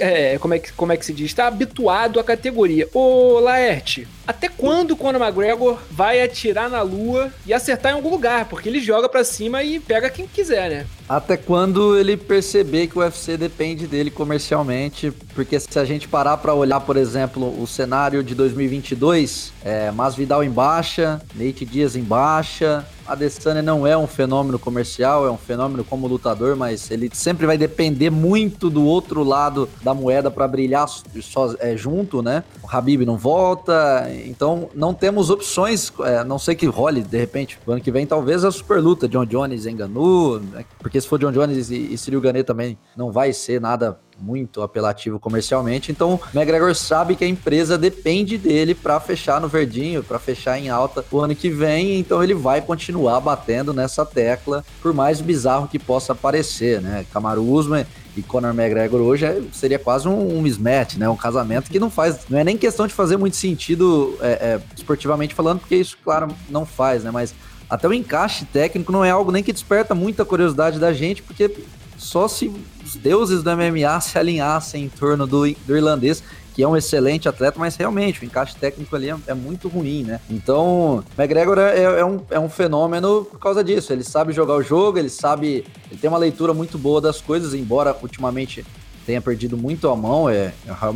é, 0.00 0.38
como, 0.38 0.54
é 0.54 0.58
que, 0.58 0.72
como 0.72 0.92
é 0.92 0.96
que 0.96 1.06
se 1.06 1.12
diz, 1.12 1.26
está 1.26 1.46
habituado 1.46 2.18
à 2.18 2.24
categoria. 2.24 2.88
Ô, 2.92 3.38
Laerte, 3.38 4.08
até 4.26 4.48
quando 4.48 4.96
Conor 4.96 5.20
McGregor 5.20 5.78
vai 5.90 6.22
atirar 6.22 6.68
na 6.68 6.82
lua 6.82 7.32
e 7.46 7.52
acertar 7.52 7.92
em 7.92 7.94
algum 7.94 8.10
lugar? 8.10 8.46
Porque 8.46 8.68
ele 8.68 8.80
joga 8.80 9.08
para 9.08 9.22
cima 9.22 9.62
e 9.62 9.78
pega 9.78 10.08
quem 10.10 10.26
quiser, 10.26 10.70
né? 10.70 10.86
Até 11.06 11.36
quando 11.36 11.98
ele 11.98 12.16
perceber 12.16 12.86
que 12.86 12.98
o 12.98 13.02
UFC 13.02 13.36
depende 13.36 13.86
dele 13.86 14.10
comercialmente, 14.10 15.12
porque 15.34 15.60
se 15.60 15.78
a 15.78 15.84
gente 15.84 16.08
parar 16.08 16.38
para 16.38 16.54
olhar, 16.54 16.80
por 16.80 16.96
exemplo, 16.96 17.62
o 17.62 17.66
cenário 17.66 18.22
de 18.22 18.34
2022, 18.34 19.52
é, 19.62 19.90
Masvidal 19.90 20.42
em 20.42 20.50
baixa, 20.50 21.20
Nate 21.44 21.66
Dias 21.66 21.94
em 21.94 22.02
baixa, 22.02 22.86
Adesanya 23.06 23.62
não 23.62 23.86
é 23.86 23.96
um 23.96 24.06
fenômeno 24.06 24.58
comercial, 24.58 25.26
é 25.26 25.30
um 25.30 25.36
fenômeno 25.36 25.84
como 25.84 26.06
lutador, 26.06 26.56
mas 26.56 26.90
ele 26.90 27.10
sempre 27.12 27.46
vai 27.46 27.58
depender 27.58 28.10
muito 28.10 28.70
do 28.70 28.84
outro 28.84 29.22
lado 29.22 29.68
da 29.82 29.94
moeda 29.94 30.30
para 30.30 30.46
brilhar 30.48 30.88
só, 30.88 31.54
é, 31.58 31.76
junto, 31.76 32.22
né? 32.22 32.44
O 32.62 32.68
Habib 32.68 33.04
não 33.04 33.16
volta, 33.16 34.10
então 34.24 34.68
não 34.74 34.94
temos 34.94 35.30
opções, 35.30 35.92
é, 36.00 36.24
não 36.24 36.38
sei 36.38 36.54
que 36.54 36.66
role, 36.66 37.02
de 37.02 37.18
repente, 37.18 37.58
ano 37.66 37.80
que 37.80 37.90
vem 37.90 38.06
talvez 38.06 38.44
a 38.44 38.50
super 38.50 38.80
luta, 38.80 39.08
John 39.08 39.26
Jones 39.26 39.66
enganou, 39.66 40.40
né? 40.40 40.64
porque 40.78 41.00
se 41.00 41.06
for 41.06 41.18
John 41.18 41.32
Jones 41.32 41.70
e, 41.70 41.92
e 41.92 41.98
Cyril 41.98 42.20
Gane 42.20 42.42
também 42.42 42.78
não 42.96 43.10
vai 43.10 43.32
ser 43.32 43.60
nada 43.60 43.98
muito 44.18 44.62
apelativo 44.62 45.18
comercialmente. 45.18 45.90
Então, 45.90 46.14
o 46.14 46.38
McGregor 46.38 46.74
sabe 46.74 47.16
que 47.16 47.24
a 47.24 47.28
empresa 47.28 47.76
depende 47.76 48.38
dele 48.38 48.74
para 48.74 49.00
fechar 49.00 49.40
no 49.40 49.48
verdinho, 49.48 50.02
para 50.02 50.18
fechar 50.18 50.58
em 50.58 50.68
alta 50.68 51.04
o 51.10 51.20
ano 51.20 51.34
que 51.34 51.50
vem. 51.50 51.98
Então, 51.98 52.22
ele 52.22 52.34
vai 52.34 52.60
continuar 52.60 52.93
batendo 53.22 53.72
nessa 53.72 54.04
tecla, 54.04 54.64
por 54.80 54.92
mais 54.92 55.20
bizarro 55.20 55.68
que 55.68 55.78
possa 55.78 56.14
parecer, 56.14 56.80
né? 56.80 57.04
Kamaru 57.12 57.42
Usman 57.42 57.86
e 58.16 58.22
Conor 58.22 58.50
McGregor 58.54 59.00
hoje 59.00 59.24
é, 59.24 59.42
seria 59.52 59.78
quase 59.78 60.08
um, 60.08 60.36
um, 60.36 60.42
mismatch, 60.42 60.96
né? 60.96 61.08
Um 61.08 61.16
casamento 61.16 61.70
que 61.70 61.78
não 61.78 61.90
faz, 61.90 62.20
não 62.28 62.38
é 62.38 62.44
nem 62.44 62.56
questão 62.56 62.86
de 62.86 62.94
fazer 62.94 63.16
muito 63.16 63.36
sentido 63.36 64.16
é, 64.20 64.28
é, 64.28 64.60
esportivamente 64.76 65.34
falando, 65.34 65.60
porque 65.60 65.76
isso, 65.76 65.98
claro, 66.04 66.28
não 66.48 66.64
faz, 66.64 67.04
né? 67.04 67.10
Mas 67.10 67.34
até 67.68 67.88
o 67.88 67.92
encaixe 67.92 68.44
técnico 68.44 68.92
não 68.92 69.04
é 69.04 69.10
algo 69.10 69.32
nem 69.32 69.42
que 69.42 69.52
desperta 69.52 69.94
muita 69.94 70.24
curiosidade 70.24 70.78
da 70.78 70.92
gente, 70.92 71.22
porque 71.22 71.50
só 71.96 72.28
se 72.28 72.52
os 72.84 72.96
deuses 72.96 73.42
do 73.42 73.50
MMA 73.50 74.00
se 74.00 74.18
alinhassem 74.18 74.84
em 74.84 74.88
torno 74.88 75.26
do, 75.26 75.50
do 75.66 75.76
irlandês, 75.76 76.22
que 76.54 76.62
é 76.62 76.68
um 76.68 76.76
excelente 76.76 77.28
atleta, 77.28 77.58
mas 77.58 77.74
realmente 77.74 78.22
o 78.22 78.24
encaixe 78.24 78.54
técnico 78.54 78.94
ali 78.94 79.10
é, 79.10 79.16
é 79.26 79.34
muito 79.34 79.66
ruim, 79.66 80.04
né? 80.04 80.20
Então, 80.30 81.02
McGregor 81.18 81.58
é, 81.58 81.82
é, 81.82 82.04
um, 82.04 82.20
é 82.30 82.38
um 82.38 82.48
fenômeno 82.48 83.24
por 83.24 83.40
causa 83.40 83.62
disso. 83.64 83.92
Ele 83.92 84.04
sabe 84.04 84.32
jogar 84.32 84.54
o 84.54 84.62
jogo, 84.62 84.96
ele 84.96 85.10
sabe. 85.10 85.64
Ele 85.90 86.00
tem 86.00 86.08
uma 86.08 86.18
leitura 86.18 86.54
muito 86.54 86.78
boa 86.78 87.00
das 87.00 87.20
coisas, 87.20 87.54
embora 87.54 87.96
ultimamente 88.00 88.64
tenha 89.04 89.20
perdido 89.20 89.56
muito 89.56 89.88
a 89.88 89.96
mão. 89.96 90.28
É, 90.28 90.52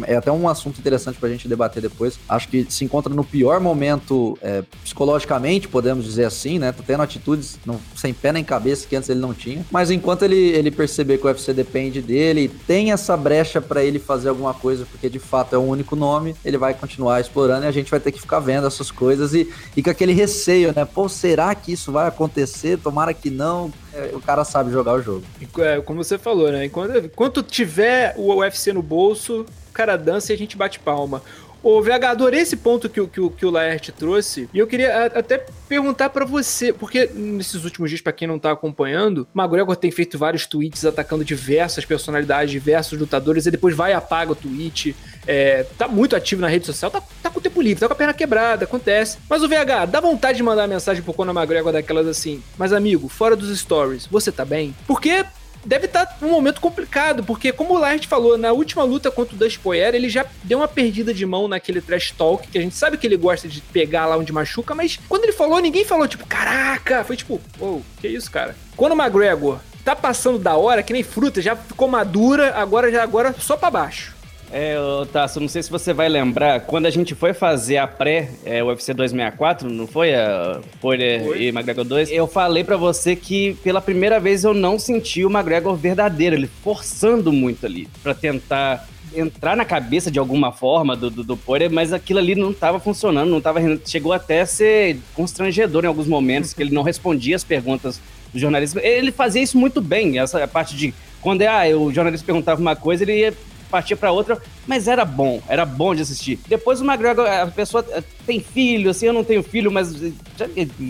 é 0.07 0.17
até 0.17 0.31
um 0.33 0.49
assunto 0.49 0.79
interessante 0.79 1.19
para 1.19 1.29
a 1.29 1.33
gente 1.33 1.49
debater 1.49 1.83
depois. 1.83 2.19
Acho 2.29 2.49
que 2.49 2.67
se 2.69 2.85
encontra 2.85 3.13
no 3.13 3.25
pior 3.25 3.61
momento 3.61 4.39
é, 4.43 4.63
psicologicamente, 4.83 5.69
podemos 5.69 6.05
dizer 6.05 6.25
assim, 6.25 6.59
né? 6.59 6.73
Tá 6.73 6.83
tendo 6.87 7.03
atitudes 7.03 7.59
não, 7.65 7.81
sem 7.95 8.13
pé 8.13 8.33
nem 8.33 8.45
cabeça 8.45 8.87
que 8.87 8.97
antes 8.97 9.09
ele 9.09 9.21
não 9.21 9.35
tinha. 9.35 9.65
Mas 9.71 9.91
enquanto 9.91 10.23
ele, 10.23 10.37
ele 10.37 10.71
perceber 10.71 11.19
que 11.19 11.25
o 11.25 11.29
UFC 11.29 11.53
depende 11.53 12.01
dele, 12.01 12.49
tem 12.67 12.93
essa 12.93 13.17
brecha 13.17 13.61
para 13.61 13.83
ele 13.85 13.99
fazer 13.99 14.29
alguma 14.29 14.55
coisa, 14.55 14.87
porque 14.91 15.09
de 15.09 15.19
fato 15.19 15.55
é 15.55 15.59
o 15.59 15.63
único 15.63 15.95
nome, 15.95 16.35
ele 16.45 16.59
vai 16.59 16.75
continuar 16.75 17.21
explorando 17.21 17.65
e 17.65 17.69
a 17.69 17.73
gente 17.73 17.91
vai 17.91 18.01
ter 18.01 18.13
que 18.13 18.21
ficar 18.21 18.41
vendo 18.41 18.67
essas 18.67 18.91
coisas 18.91 19.35
e, 19.35 19.49
e 19.77 19.83
com 19.83 19.91
aquele 19.91 20.13
receio, 20.13 20.73
né? 20.75 20.85
Pô, 20.85 21.09
será 21.09 21.55
que 21.55 21.73
isso 21.73 21.93
vai 21.93 22.09
acontecer? 22.09 22.79
Tomara 22.79 23.13
que 23.13 23.31
não. 23.31 23.73
É, 23.93 24.11
o 24.15 24.21
cara 24.21 24.45
sabe 24.45 24.71
jogar 24.71 24.95
o 24.95 25.03
jogo. 25.03 25.25
É, 25.59 25.81
como 25.81 26.03
você 26.03 26.19
falou, 26.19 26.51
né? 26.53 26.65
Enquanto, 26.65 26.99
enquanto 26.99 27.43
tiver 27.43 28.15
o 28.17 28.35
UFC 28.35 28.73
no 28.73 28.83
bolso, 28.83 29.47
o 29.69 29.73
cara 29.73 29.97
dança 29.97 30.33
e 30.33 30.35
a 30.35 30.39
gente 30.39 30.57
bate 30.57 30.79
palma. 30.79 31.23
Ô, 31.61 31.83
VH, 31.83 32.11
adorei 32.11 32.41
esse 32.41 32.57
ponto 32.57 32.89
que, 32.89 33.05
que, 33.09 33.31
que 33.31 33.47
o 33.47 33.51
Laerte 33.51 33.91
trouxe. 33.91 34.49
E 34.55 34.59
eu 34.59 34.67
queria 34.67 35.07
até 35.07 35.45
perguntar 35.69 36.09
para 36.11 36.25
você, 36.25 36.73
porque 36.73 37.11
nesses 37.13 37.65
últimos 37.65 37.91
dias, 37.91 38.01
para 38.01 38.13
quem 38.13 38.29
não 38.29 38.39
tá 38.39 38.53
acompanhando, 38.53 39.27
McGregor 39.35 39.75
tem 39.75 39.91
feito 39.91 40.17
vários 40.17 40.47
tweets 40.47 40.85
atacando 40.85 41.25
diversas 41.25 41.85
personalidades, 41.85 42.53
diversos 42.53 42.99
lutadores, 42.99 43.47
e 43.47 43.51
depois 43.51 43.75
vai 43.75 43.91
e 43.91 43.95
apaga 43.95 44.33
o 44.33 44.37
tweet. 44.37 44.95
É, 45.31 45.67
tá 45.77 45.87
muito 45.87 46.17
ativo 46.17 46.41
na 46.41 46.49
rede 46.49 46.65
social, 46.65 46.91
tá, 46.91 47.03
tá 47.23 47.29
com 47.29 47.39
o 47.39 47.43
tempo 47.43 47.61
livre, 47.61 47.81
tá 47.81 47.87
com 47.87 47.93
a 47.93 47.97
perna 47.97 48.15
quebrada, 48.15 48.65
acontece. 48.65 49.19
Mas 49.29 49.43
o 49.43 49.49
VH, 49.49 49.85
dá 49.87 50.01
vontade 50.01 50.39
de 50.39 50.43
mandar 50.43 50.67
mensagem 50.67 51.03
pro 51.03 51.13
Conor 51.13 51.37
McGregor 51.37 51.71
daquelas 51.71 52.07
assim, 52.07 52.43
mas 52.57 52.73
amigo, 52.73 53.11
fora 53.11 53.37
dos 53.37 53.57
stories, 53.59 54.07
você 54.07 54.33
tá 54.33 54.43
bem? 54.43 54.75
Porque 54.87 55.27
deve 55.67 55.85
estar 55.85 56.07
tá 56.07 56.17
num 56.23 56.31
momento 56.31 56.63
complicado, 56.63 57.23
porque 57.23 57.53
como 57.53 57.75
o 57.75 57.79
Lart 57.79 58.07
falou, 58.07 58.39
na 58.39 58.53
última 58.53 58.83
luta 58.85 59.11
contra 59.11 59.35
o 59.35 59.39
Dust 59.39 59.59
Poirier, 59.59 59.95
ele 59.95 60.09
já 60.09 60.25
deu 60.45 60.59
uma 60.59 60.69
perdida 60.69 61.13
de 61.13 61.27
mão 61.27 61.47
naquele 61.47 61.83
trash 61.83 62.13
talk, 62.13 62.49
que 62.49 62.57
a 62.57 62.63
gente 62.63 62.75
sabe 62.75 62.97
que 62.97 63.07
ele 63.07 63.19
gosta 63.19 63.47
de 63.47 63.61
pegar 63.61 64.07
lá 64.07 64.17
onde 64.17 64.33
machuca, 64.33 64.75
mas 64.75 64.99
quando 65.09 65.25
ele 65.25 65.33
falou, 65.33 65.59
ninguém 65.61 65.85
falou 65.85 66.09
tipo, 66.09 66.27
caraca, 66.27 67.05
foi 67.05 67.17
tipo, 67.17 67.39
oh, 67.61 67.81
que 68.01 68.09
isso, 68.09 68.31
cara. 68.31 68.57
Quando 68.77 68.93
o 68.93 68.99
McGregor 68.99 69.59
tá 69.85 69.95
passando 69.95 70.39
da 70.39 70.57
hora, 70.57 70.83
que 70.83 70.93
nem 70.95 71.03
fruta, 71.03 71.43
já 71.43 71.55
ficou 71.55 71.87
madura, 71.87 72.55
agora 72.55 72.91
já 72.91 73.03
agora 73.03 73.35
só 73.39 73.57
para 73.57 73.71
baixo. 73.71 74.18
É, 74.51 74.77
Tasso, 75.13 75.41
não 75.41 75.49
sei 75.49 75.63
se 75.63 75.71
você 75.71 75.93
vai 75.93 76.09
lembrar, 76.09 76.61
quando 76.61 76.87
a 76.87 76.91
gente 76.91 77.15
foi 77.15 77.35
fazer 77.35 77.77
a 77.77 77.87
pré 77.87 78.31
é, 78.45 78.63
UFC 78.65 78.95
264, 78.95 79.69
não 79.69 79.87
foi? 79.87 80.15
A 80.15 80.61
Poirier 80.81 81.23
foi. 81.23 81.43
e 81.43 81.49
McGregor 81.49 81.85
2, 81.85 82.11
eu 82.11 82.27
falei 82.27 82.65
para 82.65 82.77
você 82.77 83.15
que 83.15 83.55
pela 83.63 83.81
primeira 83.81 84.19
vez 84.19 84.45
eu 84.45 84.55
não 84.55 84.79
senti 84.79 85.25
o 85.25 85.31
McGregor 85.31 85.75
verdadeiro, 85.77 86.35
ele 86.35 86.51
forçando 86.63 87.33
muito 87.33 87.67
ali 87.67 87.89
para 88.03 88.15
tentar 88.15 88.89
entrar 89.15 89.57
na 89.57 89.65
cabeça 89.65 90.11
de 90.11 90.19
alguma 90.19 90.53
forma 90.53 90.97
do, 90.97 91.11
do, 91.11 91.25
do 91.25 91.37
Poirier, 91.37 91.71
mas 91.71 91.93
aquilo 91.93 92.19
ali 92.19 92.35
não 92.35 92.51
estava 92.51 92.79
funcionando, 92.79 93.31
não 93.31 93.41
tava, 93.41 93.61
chegou 93.85 94.13
até 94.13 94.43
a 94.43 94.47
ser 94.47 94.99
constrangedor 95.15 95.85
em 95.85 95.89
alguns 95.89 96.07
momentos, 96.07 96.53
que 96.53 96.63
ele 96.63 96.75
não 96.75 96.83
respondia 96.83 97.37
as 97.37 97.45
perguntas 97.45 98.01
do 98.33 98.39
jornalista. 98.39 98.81
Ele 98.81 99.11
fazia 99.11 99.43
isso 99.43 99.59
muito 99.59 99.81
bem, 99.81 100.19
essa 100.19 100.47
parte 100.47 100.77
de 100.77 100.95
quando 101.21 101.43
é, 101.43 101.49
ah, 101.49 101.77
o 101.77 101.93
jornalista 101.93 102.25
perguntava 102.25 102.61
uma 102.61 102.77
coisa, 102.77 103.03
ele 103.03 103.19
ia 103.19 103.35
partir 103.71 103.97
para 103.97 104.13
outra, 104.13 104.41
mas 104.67 104.89
era 104.89 105.05
bom, 105.05 105.41
era 105.49 105.65
bom 105.65 105.95
de 105.95 106.03
assistir. 106.03 106.39
Depois 106.49 106.81
o 106.81 106.85
McGregor, 106.85 107.27
a 107.27 107.47
pessoa 107.47 107.85
eh, 107.91 108.03
tem 108.27 108.41
filho, 108.41 108.91
assim, 108.91 109.07
eu 109.07 109.13
não 109.13 109.25
tenho 109.25 109.43
filho, 109.43 109.71
mas 109.71 109.95
já 110.37 110.47